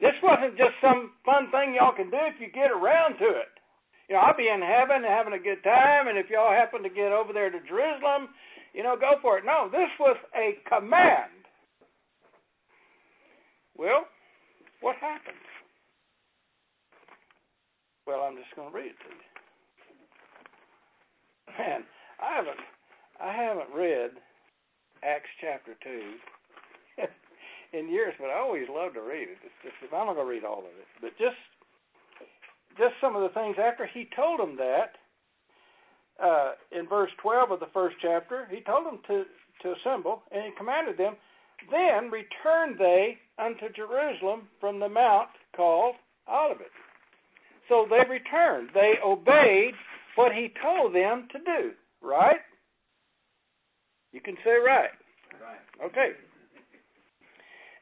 [0.00, 3.57] This wasn't just some fun thing y'all can do if you get around to it
[4.08, 6.88] you know, I'll be in heaven having a good time, and if y'all happen to
[6.88, 8.28] get over there to Jerusalem,
[8.72, 9.44] you know, go for it.
[9.44, 11.44] No, this was a command.
[13.76, 14.06] Well,
[14.80, 15.36] what happened?
[18.06, 19.28] Well, I'm just going to read it to you.
[21.58, 21.84] Man,
[22.22, 22.60] I haven't,
[23.20, 24.10] I haven't read
[25.04, 26.16] Acts chapter two
[27.78, 29.38] in years, but I always love to read it.
[29.44, 31.36] It's just, I'm not going to read all of it, but just
[32.78, 34.94] just some of the things after he told them that
[36.22, 39.24] uh, in verse 12 of the first chapter, he told them to,
[39.62, 41.16] to assemble, and he commanded them.
[41.70, 45.96] Then returned they unto Jerusalem from the mount called
[46.28, 46.70] Olivet.
[47.68, 48.70] So they returned.
[48.74, 49.74] They obeyed
[50.14, 51.70] what he told them to do.
[52.00, 52.40] Right?
[54.12, 54.90] You can say right.
[55.40, 55.86] Right.
[55.86, 56.12] Okay.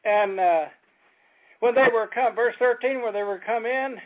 [0.05, 0.65] And uh,
[1.61, 3.97] when they were come, verse 13, when they were come in,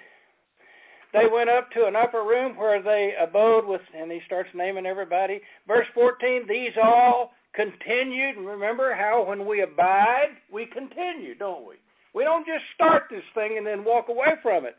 [1.13, 4.87] they went up to an upper room where they abode with, and he starts naming
[4.87, 5.41] everybody.
[5.67, 8.37] Verse 14, these all continued.
[8.39, 11.75] Remember how when we abide, we continue, don't we?
[12.15, 14.77] We don't just start this thing and then walk away from it.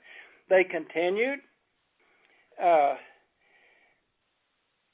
[0.49, 1.39] They continued.
[2.61, 2.95] Uh,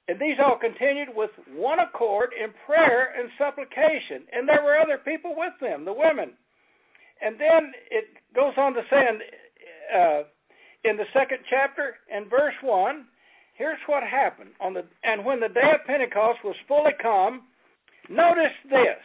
[0.08, 4.26] and these all continued with one accord in prayer and supplication.
[4.32, 6.34] And there were other people with them, the women.
[7.22, 9.04] And then it goes on to say,
[9.94, 10.22] uh,
[10.88, 13.06] in the second chapter and verse 1,
[13.56, 14.52] here's what happened.
[14.62, 17.44] On the and when the day of Pentecost was fully come,
[18.10, 19.04] notice this.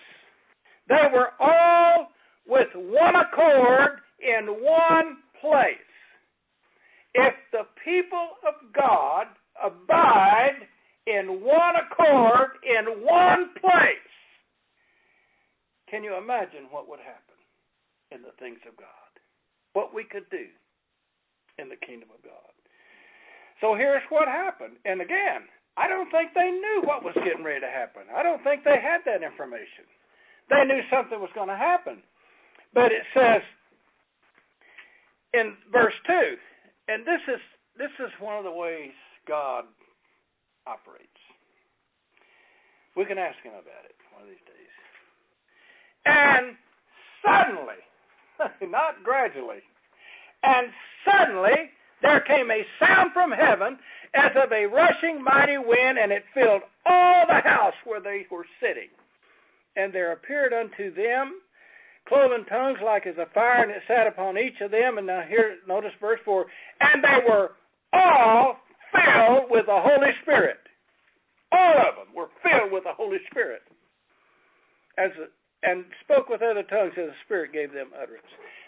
[0.88, 2.08] They were all
[2.46, 5.76] with one accord in one place.
[7.14, 9.26] If the people of God
[9.62, 10.66] abide
[11.06, 14.12] in one accord in one place,
[15.90, 17.36] can you imagine what would happen
[18.10, 18.86] in the things of God?
[19.74, 20.46] What we could do
[21.58, 22.52] in the kingdom of God.
[23.60, 24.76] So here's what happened.
[24.84, 25.46] And again,
[25.76, 28.10] I don't think they knew what was getting ready to happen.
[28.12, 29.88] I don't think they had that information.
[30.50, 32.02] They knew something was going to happen.
[32.74, 33.40] But it says
[35.32, 36.12] in verse 2,
[36.88, 37.40] and this is
[37.78, 38.92] this is one of the ways
[39.26, 39.64] God
[40.66, 41.08] operates.
[42.96, 44.74] We can ask him about it one of these days.
[46.04, 46.52] And
[47.24, 47.80] suddenly,
[48.68, 49.64] not gradually,
[50.42, 50.68] and
[51.04, 51.72] suddenly
[52.02, 53.78] there came a sound from heaven
[54.14, 58.46] as of a rushing mighty wind, and it filled all the house where they were
[58.60, 58.90] sitting.
[59.76, 61.40] And there appeared unto them
[62.08, 64.98] cloven tongues like as a fire, and it sat upon each of them.
[64.98, 66.44] And now here, notice verse 4
[66.80, 67.52] and they were
[67.92, 68.56] all
[68.92, 70.58] filled with the Holy Spirit.
[71.52, 73.62] All of them were filled with the Holy Spirit.
[74.98, 75.10] As
[75.62, 78.26] and spoke with other tongues as the Spirit gave them utterance.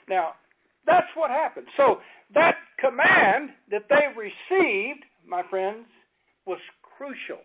[0.09, 0.39] Now,
[0.87, 1.67] that's what happened.
[1.77, 1.99] So
[2.35, 5.87] that command that they received, my friends,
[6.47, 6.59] was
[6.97, 7.43] crucial.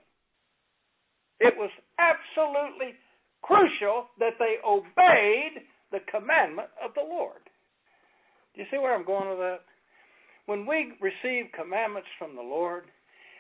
[1.40, 2.96] It was absolutely
[3.42, 7.42] crucial that they obeyed the commandment of the Lord.
[8.54, 9.62] Do you see where I'm going with that?
[10.46, 12.86] When we receive commandments from the Lord,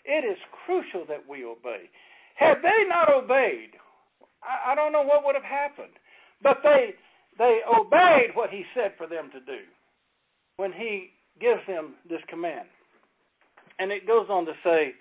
[0.06, 1.90] it is crucial that we obey.
[2.36, 3.76] Had they not obeyed,
[4.40, 5.94] I, don't know what would have happened.
[6.42, 6.96] But they
[7.38, 9.60] they obeyed what he said for them to do
[10.60, 12.68] when he gives them this command.
[13.80, 14.92] And it goes on to say,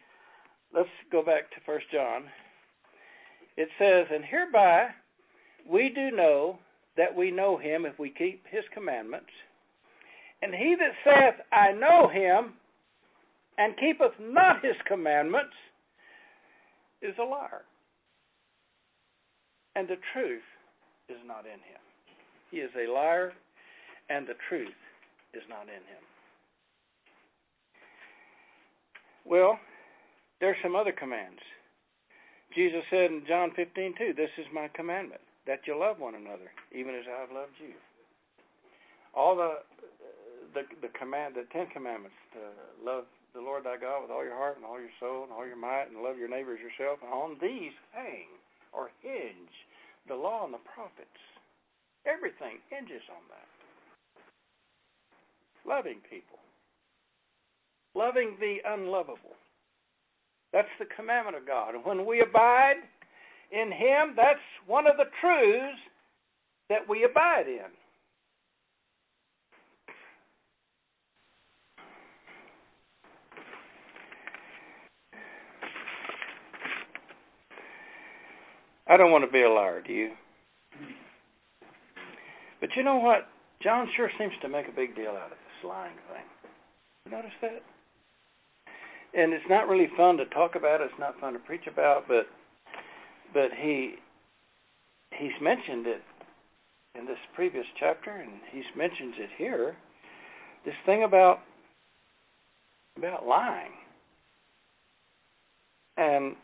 [0.73, 2.27] let's go back to First John.
[3.57, 4.91] It says, And hereby
[5.69, 6.61] we do know
[6.97, 9.35] that we know him if we keep his commandments.
[10.43, 12.55] And he that saith, I know him,
[13.59, 15.55] and keepeth not his commandments,
[17.03, 17.63] is a liar.
[19.75, 20.47] And the truth
[21.09, 21.83] is not in him.
[22.53, 23.33] He is a liar,
[24.09, 24.69] and the truth
[25.35, 26.05] is not in him.
[29.25, 29.59] Well,
[30.41, 31.41] there's some other commands.
[32.55, 36.49] Jesus said in John 15, 2, This is my commandment, that you love one another,
[36.73, 37.77] even as I have loved you.
[39.15, 39.61] All the
[40.55, 42.41] the the command, the Ten Commandments, to
[42.81, 43.05] love
[43.35, 45.61] the Lord thy God with all your heart and all your soul and all your
[45.61, 47.01] might, and love your neighbor as yourself.
[47.05, 48.33] And on these hang
[48.73, 49.53] or hinge
[50.09, 51.21] the law and the prophets.
[52.09, 53.58] Everything hinges on that.
[55.69, 56.39] Loving people,
[57.95, 59.37] loving the unlovable.
[60.51, 61.75] That's the commandment of God.
[61.75, 62.77] And when we abide
[63.53, 65.79] in Him, that's one of the truths
[66.71, 67.69] that we abide in.
[78.87, 80.13] I don't want to be a liar, do you?
[82.59, 83.29] But you know what?
[83.63, 86.25] John sure seems to make a big deal out of this lying thing.
[87.05, 87.63] You notice that?
[89.15, 90.81] And it's not really fun to talk about.
[90.81, 92.07] It's not fun to preach about.
[92.09, 92.27] But
[93.33, 93.95] but he
[95.13, 96.03] he's mentioned it
[96.99, 99.77] in this previous chapter, and he mentions it here.
[100.65, 101.41] This thing about
[102.97, 103.73] about lying
[105.97, 106.35] and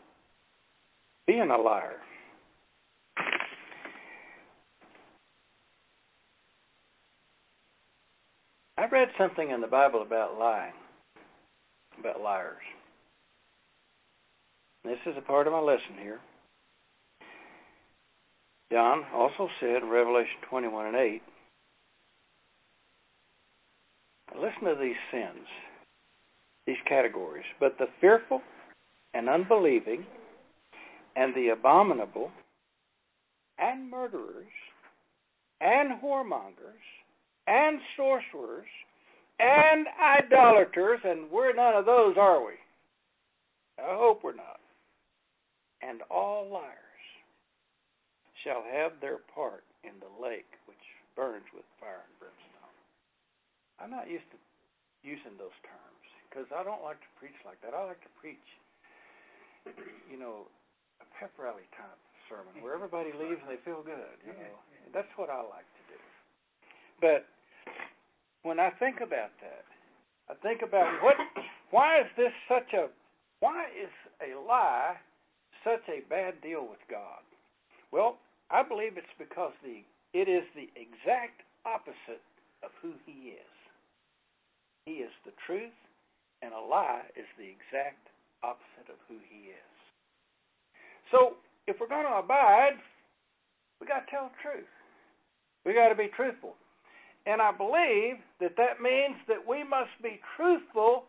[1.27, 1.97] being a liar.
[8.77, 10.73] I read something in the Bible about lying,
[11.99, 12.57] about liars.
[14.83, 16.19] This is a part of my lesson here.
[18.71, 21.21] John also said in Revelation 21 and 8,
[24.41, 25.47] listen to these sins,
[26.67, 27.45] these categories.
[27.59, 28.41] But the fearful
[29.13, 30.05] and unbelieving,
[31.15, 32.31] and the abominable,
[33.57, 34.51] and murderers,
[35.61, 36.83] and whoremongers,
[37.47, 38.69] and sorcerers
[39.39, 42.53] and idolaters, and we're none of those, are we?
[43.77, 44.59] I hope we're not.
[45.83, 47.03] And all liars
[48.43, 50.81] shall have their part in the lake which
[51.15, 52.75] burns with fire and brimstone.
[53.77, 54.39] I'm not used to
[55.03, 57.75] using those terms because I don't like to preach like that.
[57.75, 58.47] I like to preach,
[60.09, 60.47] you know,
[61.03, 61.99] a pep rally type
[62.31, 64.17] sermon where everybody leaves and they feel good.
[64.25, 64.55] You know,
[64.95, 65.99] that's what I like to do.
[67.03, 67.27] But
[68.45, 69.65] when I think about that,
[70.29, 71.17] I think about what,
[71.71, 72.93] why is this such a,
[73.39, 73.89] why is
[74.21, 74.93] a lie
[75.65, 77.25] such a bad deal with God?
[77.91, 78.17] Well,
[78.51, 79.81] I believe it's because the
[80.13, 82.23] it is the exact opposite
[82.63, 83.55] of who he is.
[84.85, 85.75] He is the truth,
[86.41, 88.07] and a lie is the exact
[88.45, 89.73] opposite of who he is.
[91.11, 91.35] So,
[91.67, 92.77] if we're going to abide,
[93.81, 94.71] we got to tell the truth.
[95.65, 96.55] We got to be truthful.
[97.25, 101.05] And I believe that that means that we must be truthful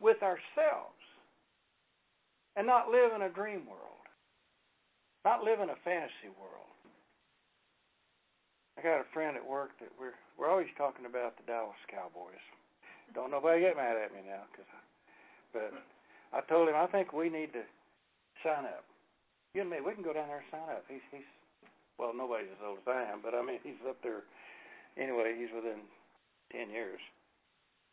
[0.00, 0.96] with ourselves
[2.56, 4.06] and not live in a dream world,
[5.24, 6.68] not live in a fantasy world.
[8.78, 12.38] I got a friend at work that we're we're always talking about the Dallas Cowboys.
[13.10, 14.80] Don't nobody get mad at me now, cause I,
[15.50, 15.72] but
[16.30, 17.66] I told him I think we need to
[18.46, 18.86] sign up.
[19.54, 20.86] You and me, we can go down there and sign up.
[20.86, 21.26] He's he's
[21.98, 24.22] well, nobody's as old as I am, but I mean he's up there.
[24.96, 25.84] Anyway, he's within
[26.52, 27.00] ten years.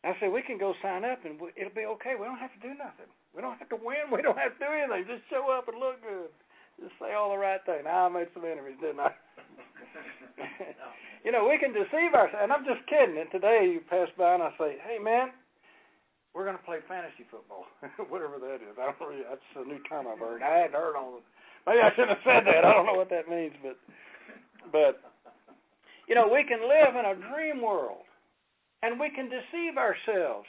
[0.05, 2.13] I said we can go sign up and it'll be okay.
[2.13, 3.09] We don't have to do nothing.
[3.33, 4.13] We don't have to win.
[4.13, 5.09] We don't have to do anything.
[5.09, 6.29] Just show up and look good.
[6.77, 7.89] Just say all the right thing.
[7.89, 9.11] Now I made some enemies, didn't I?
[11.25, 12.37] you know, we can deceive ourselves.
[12.37, 13.17] And I'm just kidding.
[13.17, 15.33] And today you pass by and I say, hey, man,
[16.35, 17.65] we're going to play fantasy football.
[18.13, 18.77] Whatever that is.
[18.77, 20.43] I don't really, that's a new term I've heard.
[20.43, 21.23] I hadn't heard on
[21.65, 22.61] Maybe I shouldn't have said that.
[22.61, 23.73] I don't know what that means, but,
[24.69, 25.01] but,
[26.07, 28.05] you know, we can live in a dream world
[28.83, 30.45] and we can deceive ourselves.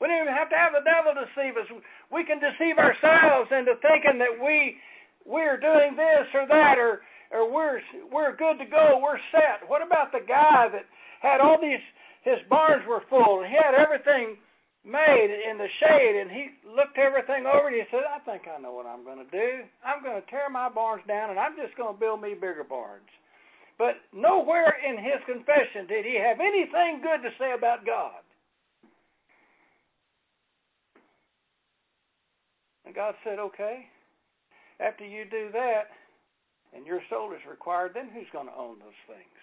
[0.00, 1.68] We don't even have to have the devil deceive us.
[2.10, 4.76] We can deceive ourselves into thinking that we
[5.24, 7.00] we're doing this or that or
[7.32, 7.80] or we're
[8.12, 9.64] we're good to go, we're set.
[9.68, 10.84] What about the guy that
[11.20, 11.82] had all these
[12.22, 14.40] his barns were full and he had everything
[14.84, 18.60] made in the shade and he looked everything over and he said, I think I
[18.60, 19.64] know what I'm gonna do.
[19.84, 23.08] I'm gonna tear my barns down and I'm just gonna build me bigger barns.
[23.78, 28.22] But nowhere in his confession did he have anything good to say about God.
[32.86, 33.86] And God said, Okay,
[34.80, 35.90] after you do that,
[36.74, 39.38] and your soul is required, then who's going to own those things?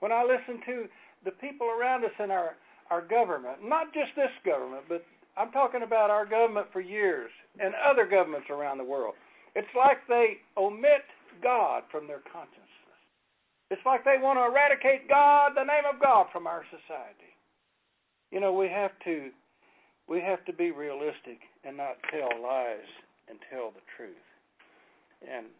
[0.00, 0.86] When I listen to
[1.24, 2.54] the people around us in our,
[2.90, 5.04] our government, not just this government, but
[5.36, 9.14] I'm talking about our government for years and other governments around the world,
[9.54, 11.02] it's like they omit
[11.42, 12.67] God from their consciousness.
[13.70, 17.36] It's like they want to eradicate God, the name of God, from our society.
[18.32, 19.30] You know, we have to
[20.08, 22.88] we have to be realistic and not tell lies
[23.28, 24.24] and tell the truth.
[25.20, 25.52] And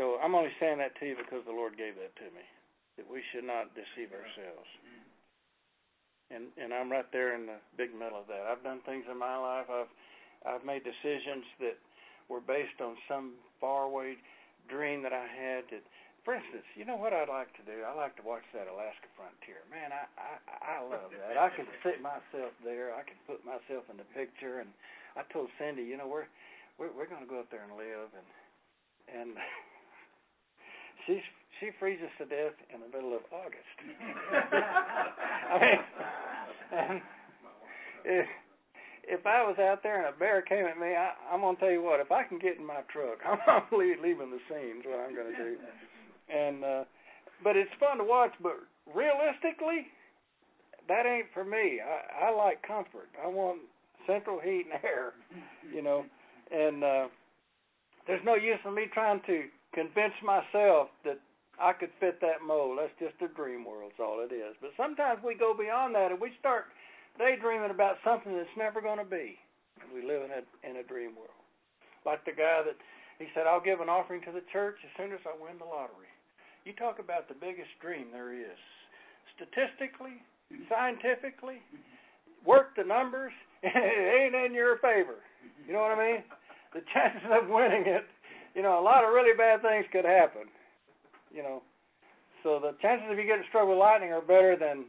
[0.00, 2.44] so I'm only saying that to you because the Lord gave that to me,
[2.96, 4.68] that we should not deceive ourselves.
[4.80, 5.12] Mm-hmm.
[6.32, 8.48] And and I'm right there in the big middle of that.
[8.48, 9.68] I've done things in my life.
[9.68, 9.92] I've
[10.48, 11.76] I've made decisions that
[12.32, 14.16] were based on some faraway
[14.68, 15.84] dream that I had that
[16.22, 17.82] for instance, you know what I'd like to do?
[17.82, 19.58] I like to watch that Alaska frontier.
[19.66, 21.34] Man, I I, I love that.
[21.34, 22.94] I can sit myself there.
[22.94, 24.62] I can put myself in the picture.
[24.62, 24.70] And
[25.18, 26.30] I told Cindy, you know, we're
[26.78, 28.10] we're we're going to go up there and live.
[28.14, 28.28] And
[29.10, 29.30] and
[31.10, 31.18] she
[31.58, 33.78] she freezes to death in the middle of August.
[35.50, 35.80] I mean,
[36.70, 37.02] and
[38.06, 38.26] if
[39.10, 41.74] if I was out there and a bear came at me, I, I'm gonna tell
[41.74, 41.98] you what.
[41.98, 44.78] If I can get in my truck, I'm, I'm leaving the scene.
[44.78, 45.58] Is what I'm gonna do
[46.32, 46.84] and uh,
[47.44, 48.32] but it's fun to watch.
[48.42, 48.56] But
[48.94, 49.86] realistically,
[50.88, 51.80] that ain't for me.
[51.80, 53.08] I, I like comfort.
[53.22, 53.60] I want
[54.06, 55.12] central heat and air,
[55.72, 56.04] you know,
[56.50, 57.06] and uh,
[58.06, 61.18] there's no use in me trying to convince myself that
[61.60, 62.78] I could fit that mold.
[62.80, 63.92] That's just a dream world.
[64.00, 64.56] All it is.
[64.60, 66.66] But sometimes we go beyond that and we start
[67.18, 69.38] daydreaming about something that's never going to be.
[69.92, 71.36] We live in a in a dream world.
[72.06, 72.76] Like the guy that
[73.18, 75.68] he said, "I'll give an offering to the church as soon as I win the
[75.68, 76.11] lottery."
[76.64, 78.58] You talk about the biggest dream there is.
[79.34, 80.22] Statistically,
[80.70, 81.58] scientifically,
[82.46, 83.32] work the numbers,
[83.62, 85.18] it ain't in your favor.
[85.66, 86.22] You know what I mean?
[86.74, 88.06] The chances of winning it,
[88.54, 90.46] you know, a lot of really bad things could happen.
[91.34, 91.62] You know,
[92.42, 94.86] so the chances of you getting struck with lightning are better than.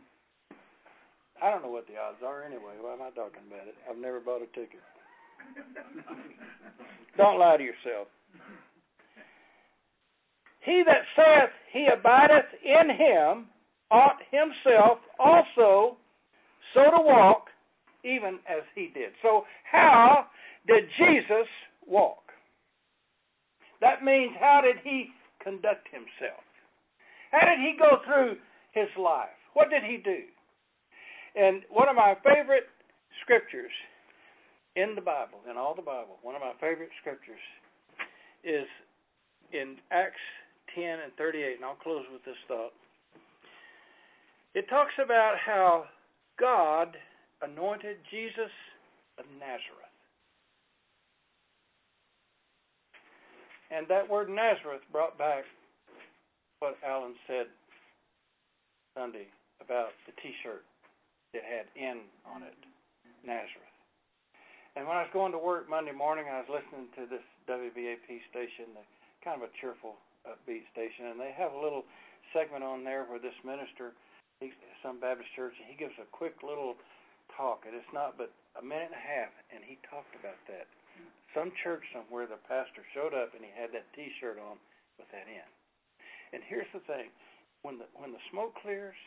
[1.41, 2.77] I don't know what the odds are anyway.
[2.79, 3.75] Why am I talking about it?
[3.89, 4.79] I've never bought a ticket.
[7.17, 8.07] don't lie to yourself.
[10.61, 13.47] He that saith he abideth in him
[13.89, 15.97] ought himself also
[16.73, 17.47] so to walk,
[18.05, 19.09] even as he did.
[19.21, 20.27] So, how
[20.67, 21.47] did Jesus
[21.85, 22.21] walk?
[23.81, 25.09] That means, how did he
[25.43, 26.45] conduct himself?
[27.31, 28.37] How did he go through
[28.71, 29.33] his life?
[29.53, 30.21] What did he do?
[31.35, 32.69] And one of my favorite
[33.21, 33.71] scriptures
[34.75, 37.41] in the Bible, in all the Bible, one of my favorite scriptures
[38.43, 38.65] is
[39.51, 40.21] in Acts
[40.75, 42.73] 10 and 38, and I'll close with this thought.
[44.53, 45.85] It talks about how
[46.39, 46.95] God
[47.41, 48.51] anointed Jesus
[49.17, 49.83] of Nazareth.
[53.73, 55.43] and that word Nazareth brought back
[56.59, 57.49] what Alan said
[58.93, 59.25] Sunday
[59.57, 60.61] about the T-shirt
[61.33, 62.53] that had N on it,
[63.25, 63.73] Nazareth.
[64.77, 68.05] And when I was going to work Monday morning, I was listening to this WBAP
[68.29, 68.69] station,
[69.25, 69.97] kind of a cheerful,
[70.27, 71.83] upbeat station, and they have a little
[72.31, 73.93] segment on there where this minister,
[74.39, 76.75] he's some Baptist church, and he gives a quick little
[77.35, 80.69] talk, and it's not but a minute and a half, and he talked about that.
[81.33, 84.61] Some church somewhere, the pastor showed up and he had that T-shirt on
[85.01, 85.49] with that in.
[86.29, 87.09] And here's the thing:
[87.65, 88.97] when the when the smoke clears,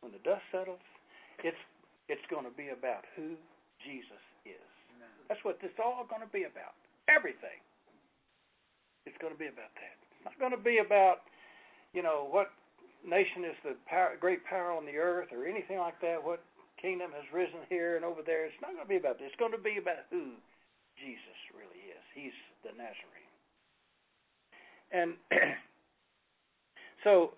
[0.00, 0.80] when the dust settles,
[1.44, 1.60] it's
[2.08, 3.36] it's going to be about who
[3.84, 4.68] Jesus is.
[5.28, 6.76] That's what this is all going to be about.
[7.08, 7.60] Everything.
[9.04, 10.03] It's going to be about that.
[10.24, 11.28] Not going to be about,
[11.92, 12.48] you know, what
[13.06, 16.22] nation is the power, great power on the earth or anything like that.
[16.22, 16.42] What
[16.80, 18.44] kingdom has risen here and over there.
[18.44, 19.32] It's not going to be about this.
[19.32, 20.36] It's going to be about who
[21.00, 22.04] Jesus really is.
[22.12, 23.32] He's the Nazarene.
[24.92, 25.16] And
[27.04, 27.32] so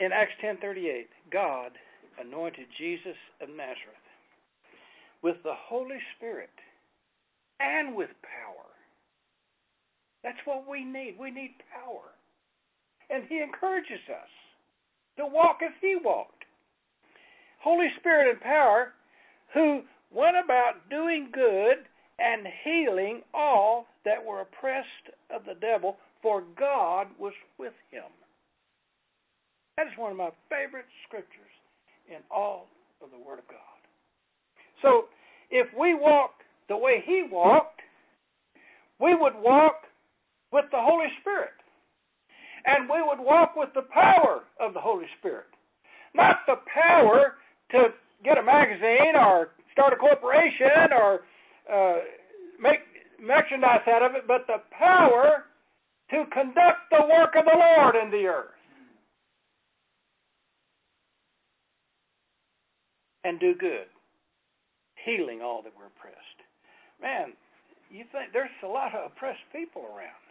[0.00, 1.72] in Acts 10:38, God
[2.20, 4.06] anointed Jesus of Nazareth
[5.22, 6.50] with the Holy Spirit
[7.60, 8.75] and with power.
[10.26, 11.14] That's what we need.
[11.20, 12.10] We need power.
[13.08, 14.32] And he encourages us
[15.18, 16.42] to walk as he walked.
[17.62, 18.92] Holy Spirit and power
[19.54, 21.86] who went about doing good
[22.18, 28.10] and healing all that were oppressed of the devil, for God was with him.
[29.76, 31.54] That is one of my favorite scriptures
[32.08, 32.66] in all
[33.00, 33.78] of the Word of God.
[34.82, 35.04] So,
[35.50, 36.32] if we walk
[36.68, 37.80] the way He walked,
[38.98, 39.82] we would walk
[40.52, 41.54] with the Holy Spirit.
[42.66, 45.46] And we would walk with the power of the Holy Spirit.
[46.14, 47.34] Not the power
[47.70, 47.94] to
[48.24, 51.20] get a magazine or start a corporation or
[51.70, 52.00] uh,
[52.60, 52.80] make
[53.20, 55.44] merchandise out of it, but the power
[56.10, 58.52] to conduct the work of the Lord in the earth.
[63.24, 63.90] And do good,
[65.04, 66.40] healing all that were oppressed.
[67.02, 67.32] Man,
[67.90, 70.25] you think there's a lot of oppressed people around.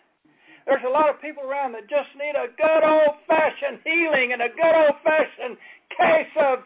[0.66, 4.42] There's a lot of people around that just need a good old fashioned healing and
[4.42, 5.58] a good old fashioned
[5.94, 6.66] case of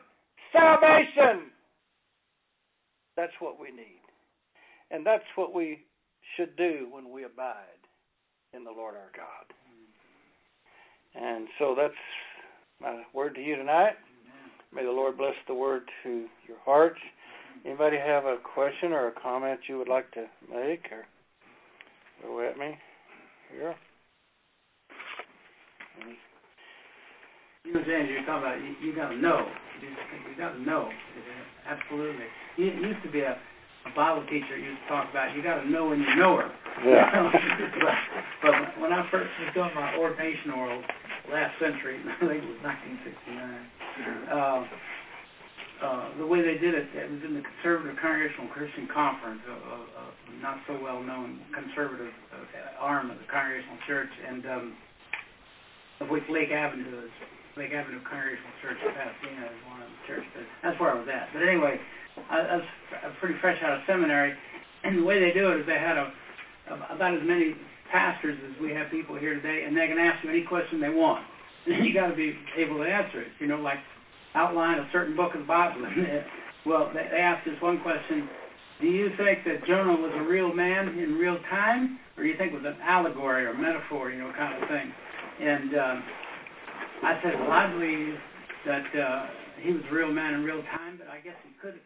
[0.56, 1.52] salvation.
[3.18, 4.00] That's what we need.
[4.92, 5.84] And that's what we
[6.36, 7.84] should do when we abide
[8.54, 9.46] in the Lord our God.
[11.16, 11.94] And so that's
[12.82, 13.96] my word to you tonight.
[14.74, 17.00] May the Lord bless the word to your hearts.
[17.66, 21.06] Anybody have a question or a comment you would like to make or
[22.24, 22.78] go at me?
[23.52, 23.76] Here.
[27.66, 29.46] You know, James, you're talking about you, you got to know.
[29.82, 30.90] You, you got to know.
[31.68, 32.26] Absolutely.
[32.58, 35.70] It used to be a, a Bible teacher used to talk about you got to
[35.70, 36.50] know when you know her.
[36.88, 37.04] Yeah.
[37.84, 37.96] but,
[38.44, 40.82] but when I first was doing my ordination oral
[41.32, 43.70] last century, I think it was 1969.
[44.32, 44.64] Uh,
[45.80, 49.56] uh, the way they did it, it was in the Conservative Congregational Christian Conference, a,
[49.56, 50.04] a, a
[50.42, 54.76] not so well known conservative uh, arm of the Congregational Church, and um,
[56.00, 57.12] of which Lake Avenue is
[57.60, 60.48] Lake Avenue Congregational Church in Pasadena is one of the churches.
[60.64, 61.28] That's where I was at.
[61.36, 61.76] But anyway,
[62.32, 62.64] I,
[63.04, 64.32] I was pretty fresh out of seminary,
[64.84, 66.08] and the way they do it is they had a,
[66.72, 67.56] a about as many
[67.92, 70.94] pastors as we have people here today, and they can ask you any question they
[70.94, 71.26] want.
[71.68, 73.28] And you got to be able to answer it.
[73.38, 73.78] You know, like
[74.34, 75.84] outline a certain book of the Bible.
[76.66, 78.30] well, they, they asked this one question:
[78.80, 82.38] Do you think that Jonah was a real man in real time, or do you
[82.40, 84.88] think it was an allegory or metaphor, you know, kind of thing?
[85.40, 86.04] And um,
[87.04, 88.16] I said, well, I believe
[88.68, 89.26] that uh,
[89.64, 91.80] he was a real man in real time, but I guess he could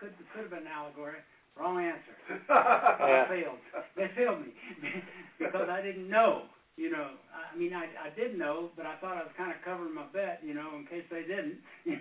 [0.00, 1.22] could could have been an allegory.
[1.54, 2.14] Wrong answer.
[2.50, 3.62] I failed.
[3.94, 4.50] They failed me
[5.38, 6.50] because I didn't know.
[6.74, 9.62] You know, I mean, I I did know, but I thought I was kind of
[9.62, 10.42] covering my bet.
[10.42, 11.62] You know, in case they didn't.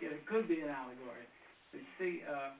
[0.00, 1.26] You know, it could be an allegory.
[1.74, 2.54] But you see, uh,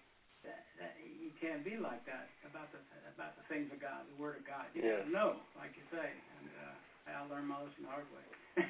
[0.45, 2.79] that, that you can't be like that about the
[3.13, 4.65] about the things of God, the Word of God.
[4.73, 4.97] You Yeah.
[5.05, 6.09] gotta know, like you say.
[6.09, 6.75] And uh,
[7.13, 8.25] I learned my lesson the hard way.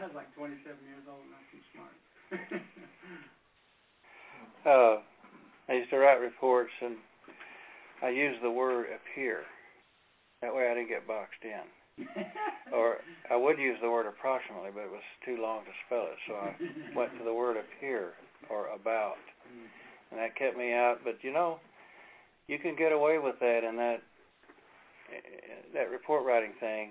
[0.00, 1.96] I was like 27 years old, and not too smart.
[4.66, 4.96] uh,
[5.68, 6.96] I used to write reports, and
[8.02, 9.42] I used the word appear.
[10.42, 12.06] That way I didn't get boxed in.
[12.72, 16.18] Or I would use the word approximately, but it was too long to spell it,
[16.28, 16.54] so I
[16.94, 18.14] went to the word appear
[18.48, 19.18] or about.
[20.10, 20.98] And that kept me out.
[21.04, 21.58] But you know,
[22.48, 24.02] you can get away with that in that
[25.74, 26.90] that report writing thing.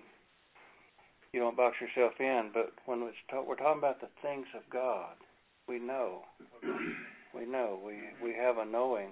[1.34, 4.63] You don't box yourself in, but when it's ta- we're talking about the things of
[4.72, 5.13] God,
[5.67, 6.22] we know.
[7.36, 7.80] We know.
[7.86, 9.09] We we have a knowing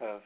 [0.00, 0.20] of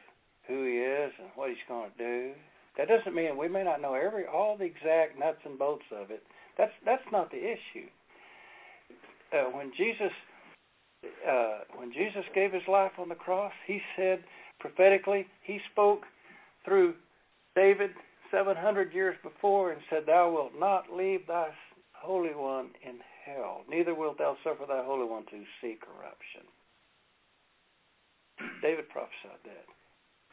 [0.47, 2.33] who he is and what he's going to do.
[2.77, 6.11] That doesn't mean we may not know every all the exact nuts and bolts of
[6.11, 6.21] it.
[6.57, 7.89] That's that's not the issue.
[9.33, 10.13] Uh, when Jesus
[11.03, 14.23] uh, when Jesus gave his life on the cross, he said
[14.59, 16.01] prophetically, he spoke
[16.65, 16.95] through
[17.55, 17.91] David
[18.31, 21.49] 700 years before and said, Thou wilt not leave thy
[21.93, 26.45] Holy One in hell, neither wilt thou suffer thy Holy One to see corruption.
[28.61, 29.65] David prophesied that.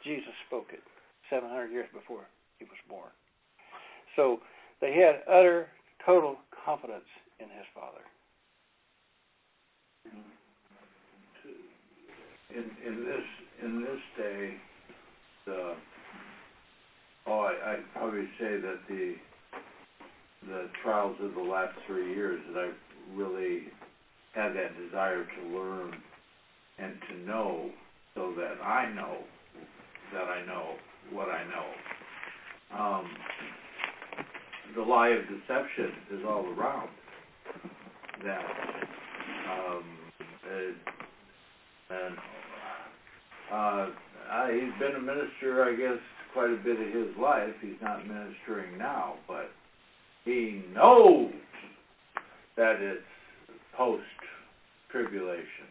[0.05, 0.83] Jesus spoke it
[1.31, 3.11] 700 years before he was born.
[4.17, 4.41] So
[4.81, 5.69] they had utter,
[6.05, 7.09] total confidence
[7.41, 8.05] in his Father.
[12.57, 13.25] In in this
[13.65, 14.55] in this day,
[15.45, 15.75] the
[17.27, 19.15] oh, I, I'd probably say that the
[20.47, 23.63] the trials of the last three years that I've really
[24.35, 25.95] had that desire to learn
[26.79, 27.71] and to know,
[28.15, 29.19] so that I know
[30.13, 30.75] that I know
[31.11, 32.79] what I know.
[32.79, 33.11] Um,
[34.77, 36.89] the lie of deception is all around.
[38.23, 38.45] That
[39.51, 39.85] um,
[40.47, 40.95] uh,
[41.91, 42.17] and
[43.53, 43.91] uh,
[44.31, 46.01] I, he's been a minister, I guess,
[46.33, 47.55] quite a bit of his life.
[47.61, 49.51] He's not ministering now, but
[50.25, 51.33] he knows
[52.57, 53.03] that it's
[53.77, 54.03] post
[54.91, 55.69] tribulation,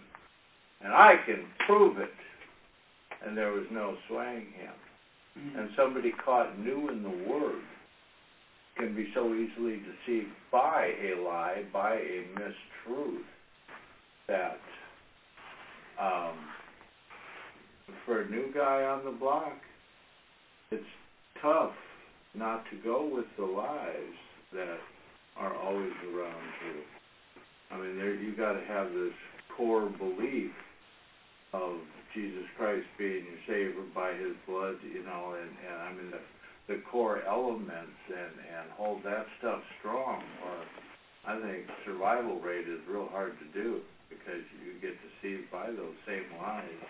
[0.84, 2.10] and I can prove it.
[3.26, 4.74] And there was no swaying him.
[5.40, 5.60] Mm-hmm.
[5.60, 7.62] And somebody caught new in the word
[8.78, 13.22] can be so easily deceived by a lie, by a mistruth,
[14.28, 14.60] that
[16.02, 16.36] um,
[18.06, 19.58] for a new guy on the block,
[20.72, 20.84] it's
[21.41, 21.74] tough
[22.36, 24.18] not to go with the lies
[24.54, 24.78] that
[25.38, 26.82] are always around you.
[27.72, 29.14] I mean, there you got to have this
[29.58, 30.51] core belief
[31.54, 31.78] of
[32.14, 36.20] Jesus Christ being your Savior by His blood, you know, and, and I mean the
[36.68, 40.24] the core elements and and hold that stuff strong.
[40.45, 40.58] Or
[41.28, 45.97] I think survival rate is real hard to do because you get deceived by those
[46.08, 46.84] same lies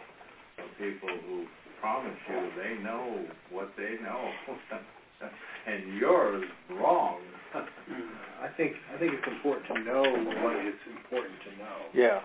[0.59, 1.45] of people who
[1.81, 4.31] promise you they know what they know,
[5.67, 6.41] and you're
[6.79, 7.19] wrong.
[7.53, 10.01] I think I think it's important to know
[10.43, 11.77] what it's important to know.
[11.93, 12.19] Yeah.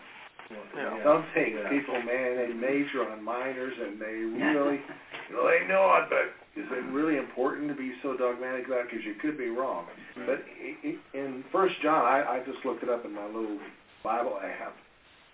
[0.74, 0.96] Yeah.
[1.04, 4.24] Some things people man they major on minors and they
[4.56, 4.80] really
[5.28, 8.88] you know they know it, but is it really important to be so dogmatic about
[8.88, 8.90] it?
[8.90, 9.84] Because you could be wrong.
[10.16, 10.24] Mm-hmm.
[10.26, 13.58] But i- i- in First John, I, I just looked it up in my little
[14.02, 14.74] Bible app.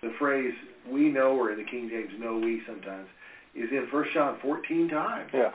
[0.05, 0.53] The phrase
[0.85, 3.09] "we know" or in the King James "know we" sometimes
[3.57, 5.31] is in First John 14 times.
[5.33, 5.49] Yeah.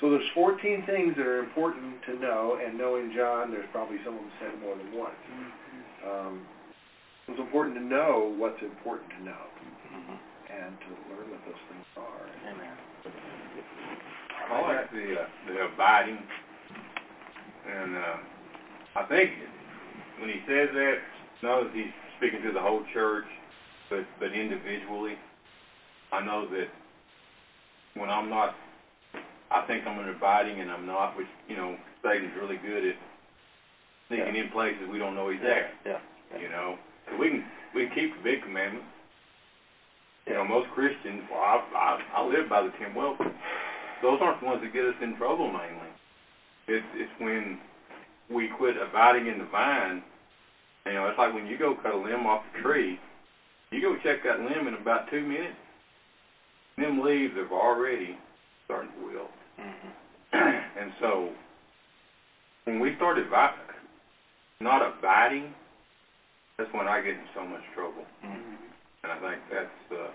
[0.00, 4.14] So there's 14 things that are important to know, and knowing John, there's probably some
[4.14, 5.18] of them said more than once.
[6.06, 6.46] Um,
[7.26, 9.44] it's important to know what's important to know,
[9.88, 10.16] Mm-hmm.
[10.54, 12.22] and to learn what those things are.
[12.46, 12.76] Amen.
[14.52, 16.18] I like the uh, the abiding,
[17.66, 18.16] and uh,
[19.00, 19.30] I think
[20.20, 20.94] when he says that,
[21.42, 23.24] not that he's speaking to the whole church,
[23.90, 25.16] but but individually,
[26.12, 26.68] I know that
[27.94, 28.54] when I'm not,
[29.50, 32.96] I think I'm an abiding, and I'm not, which you know, Satan's really good at
[34.08, 35.70] sneaking in places we don't know he's there.
[35.84, 36.00] Yeah.
[36.38, 36.76] You know,
[37.10, 38.88] so we can we can keep the big commandments.
[40.26, 42.94] You know, most Christians, well, I, I, I live by the ten.
[42.94, 43.16] Well,
[44.02, 45.88] those aren't the ones that get us in trouble mainly.
[46.68, 47.58] It's it's when
[48.28, 50.02] we quit abiding in the vine.
[50.84, 52.98] You know, it's like when you go cut a limb off a tree,
[53.70, 55.56] you go check that limb in about two minutes.
[56.76, 58.16] Them leaves have already
[58.64, 59.30] started to wilt.
[59.58, 59.90] Mm-hmm.
[60.80, 61.30] and so
[62.64, 63.56] when we started vi-
[64.60, 65.52] not abiding,
[66.56, 68.04] that's when I get in so much trouble.
[68.24, 68.54] Mm-hmm.
[69.04, 70.10] And I think that's uh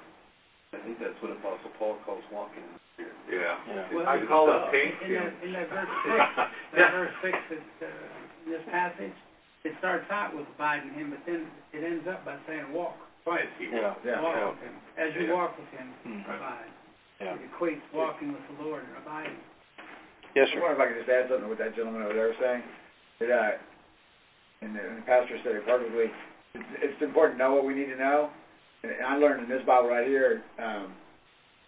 [0.73, 3.13] I think that's what Apostle Paul calls walking in the Spirit.
[3.29, 3.53] yeah.
[3.69, 3.93] Yeah.
[3.93, 4.97] Well, I call it pink.
[5.05, 6.17] In that, in that verse six,
[6.75, 9.13] that verse six, that, uh, this passage,
[9.63, 12.97] it starts out with abiding Him, but then it ends up by saying walk.
[13.25, 13.47] Right.
[13.59, 13.79] Yeah.
[13.87, 14.47] walk Yeah.
[14.47, 14.73] with Him.
[14.97, 15.33] As you Yeah.
[15.33, 16.25] walk with Him, Mhm.
[16.35, 16.71] abide.
[17.19, 17.33] Yeah.
[17.35, 19.39] It equates walking with the Lord and abiding.
[20.35, 20.59] Yes, I sir.
[20.61, 22.63] wonder if I could just add something to what that gentleman over there was saying.
[23.19, 23.51] That, uh,
[24.61, 26.11] and the, and the pastor said it perfectly.
[26.55, 28.29] It's, it's important to know what we need to know.
[28.83, 30.93] And, and I learned in this Bible right here um,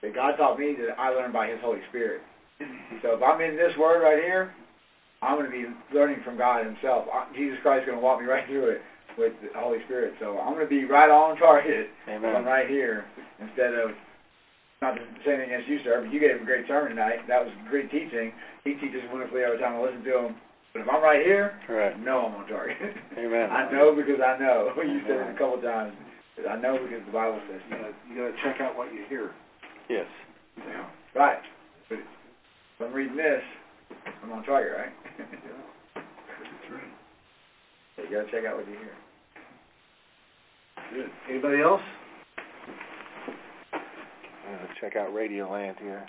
[0.01, 2.21] that God taught me that I learned by His Holy Spirit.
[3.01, 4.49] So if I'm in this word right here,
[5.21, 7.05] I'm going to be learning from God Himself.
[7.11, 8.81] I, Jesus Christ is going to walk me right through it
[9.17, 10.13] with the Holy Spirit.
[10.19, 11.87] So I'm going to be right on target.
[12.07, 12.35] Amen.
[12.35, 13.05] I'm right here
[13.39, 13.91] instead of
[14.81, 17.23] not to say anything against you, sir, but you gave a great sermon tonight.
[17.27, 18.31] That was great teaching.
[18.63, 20.35] He teaches wonderfully every time I listen to him.
[20.73, 21.95] But if I'm right here, Right.
[21.95, 22.75] I know I'm on target.
[23.17, 23.49] Amen.
[23.49, 24.71] I know because I know.
[24.83, 25.93] You said it a couple times.
[26.43, 29.31] I know because the Bible says You gotta, you gotta check out what you hear.
[29.89, 30.05] Yes.
[30.57, 30.85] Yeah.
[31.15, 31.39] Right.
[31.87, 33.41] But if I'm reading this,
[34.21, 34.91] I'm on target, right?
[35.15, 36.91] That's right.
[37.95, 38.91] So you gotta check out what you hear.
[40.93, 41.09] Good.
[41.29, 41.81] Anybody else?
[43.73, 46.05] Uh, check out Radio Land here.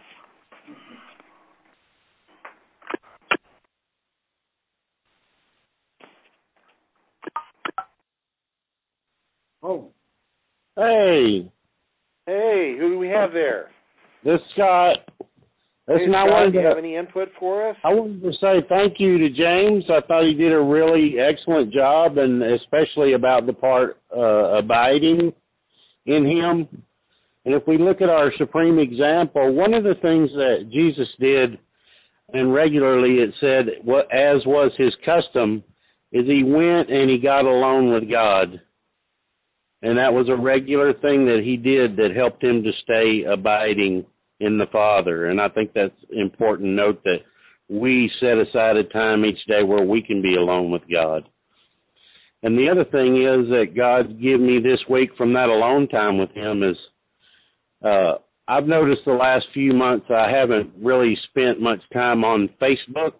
[9.62, 9.88] Oh.
[10.76, 11.50] Hey,
[12.26, 13.70] Hey, who do we have there?
[14.24, 14.98] this Scott.
[15.88, 17.76] Listen, hey, I Scott, wanted do you to have any input for us?
[17.84, 19.84] I wanted to say thank you to James.
[19.88, 25.32] I thought he did a really excellent job, and especially about the part uh, abiding
[26.06, 26.68] in Him.
[27.44, 31.56] And if we look at our supreme example, one of the things that Jesus did,
[32.34, 33.68] and regularly it said,
[34.12, 35.62] as was his custom,
[36.10, 38.60] is he went and he got alone with God.
[39.82, 44.04] And that was a regular thing that he did that helped him to stay abiding
[44.40, 45.26] in the Father.
[45.26, 47.20] And I think that's important note that
[47.68, 51.28] we set aside a time each day where we can be alone with God.
[52.42, 56.18] And the other thing is that God give me this week from that alone time
[56.18, 56.76] with him is
[57.84, 58.14] uh
[58.48, 63.14] I've noticed the last few months I haven't really spent much time on Facebook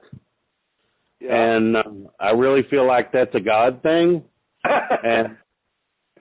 [1.21, 4.23] and um, I really feel like that's a God thing.
[4.65, 5.37] and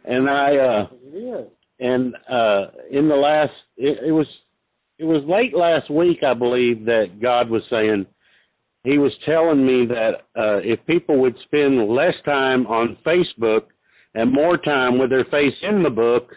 [0.05, 0.87] and I uh
[1.79, 4.27] and uh in the last it, it was
[4.97, 8.05] it was late last week I believe that God was saying
[8.83, 13.63] he was telling me that uh if people would spend less time on Facebook
[14.13, 16.31] and more time with their face in the book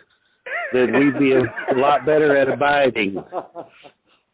[0.72, 3.22] that we'd be a, lot better at abiding.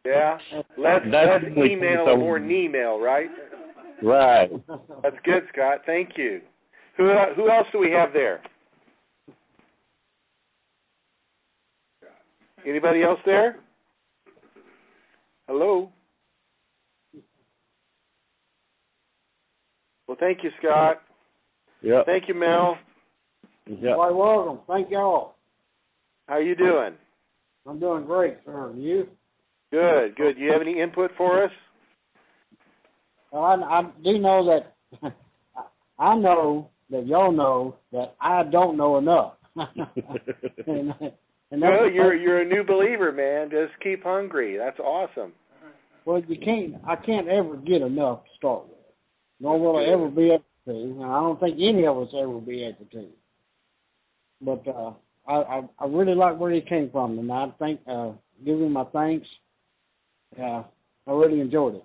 [0.06, 0.36] Yeah,
[0.76, 3.30] less, That's less email and more email, right?
[4.02, 4.50] Right.
[5.02, 5.78] That's good, Scott.
[5.86, 6.42] Thank you.
[6.98, 8.42] Who who else do we have there?
[12.66, 13.56] Anybody else there?
[15.46, 15.92] Hello.
[20.06, 21.02] Well, thank you, Scott.
[21.82, 22.06] Yep.
[22.06, 22.76] Thank you, Mel.
[23.66, 23.94] Yep.
[23.96, 24.60] Quite welcome.
[24.66, 25.34] Thank y'all.
[26.28, 26.94] How you doing?
[27.66, 28.70] I'm doing great, sir.
[28.70, 29.06] And you?
[29.70, 30.36] Good, good.
[30.36, 31.50] Do you have any input for us?
[33.30, 35.12] Well, I, I do know that
[35.98, 39.34] I know that y'all know that I don't know enough.
[40.66, 40.94] and,
[41.54, 43.48] and that's Well, you're you're a new believer, man.
[43.48, 44.56] Just keep hungry.
[44.58, 45.32] That's awesome.
[46.04, 46.74] well, you can't.
[46.84, 48.78] I can't ever get enough to start with.
[49.38, 50.70] Nor will I ever be able to.
[50.70, 53.06] And I don't think any of us ever will be able to.
[54.40, 54.94] But uh,
[55.28, 57.52] I, I I really like where he came from tonight.
[57.54, 58.10] I think uh,
[58.44, 59.28] give him my thanks.
[60.36, 60.64] Uh,
[61.06, 61.84] I really enjoyed it.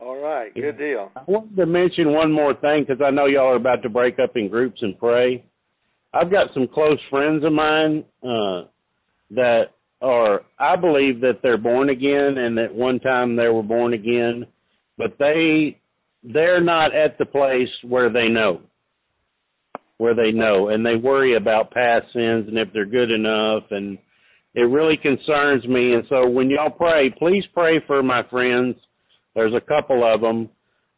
[0.00, 1.10] All right, good deal.
[1.16, 4.18] I wanted to mention one more thing because I know y'all are about to break
[4.18, 5.46] up in groups and pray.
[6.12, 8.64] I've got some close friends of mine uh,
[9.34, 13.92] that are, I believe that they're born again and that one time they were born
[13.92, 14.46] again,
[14.98, 15.78] but they
[16.24, 18.60] they're not at the place where they know,
[19.98, 23.98] where they know, and they worry about past sins and if they're good enough, and
[24.54, 25.94] it really concerns me.
[25.94, 28.76] And so when y'all pray, please pray for my friends.
[29.34, 30.48] There's a couple of them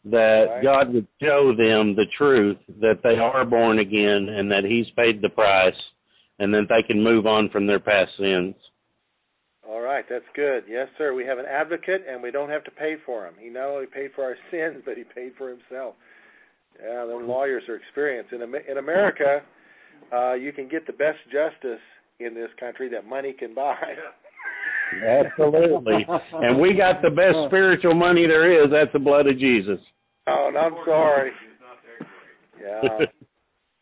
[0.07, 0.63] that Right.
[0.63, 5.23] God would show them the truth that they are born again and that He's paid
[5.23, 5.77] the price,
[6.39, 8.55] and that they can move on from their past sins.
[9.69, 10.65] All right, that's good.
[10.69, 11.15] Yes, sir.
[11.15, 13.35] We have an advocate, and we don't have to pay for him.
[13.39, 15.95] He not only paid for our sins, but he paid for himself.
[16.83, 19.43] Yeah, the lawyers are experienced in in America.
[20.13, 21.81] Uh, you can get the best justice
[22.21, 23.77] in this country that money can buy.
[25.07, 26.07] Absolutely.
[26.33, 28.71] and we got the best spiritual money there is.
[28.71, 29.79] That's the blood of Jesus.
[30.27, 31.31] Oh, and I'm sorry.
[32.61, 33.07] Yeah.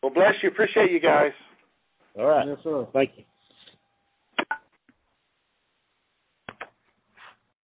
[0.01, 0.49] Well, bless you.
[0.49, 1.31] Appreciate you guys.
[2.17, 2.47] All right.
[2.47, 2.87] Yes, sir.
[2.93, 3.23] Thank you.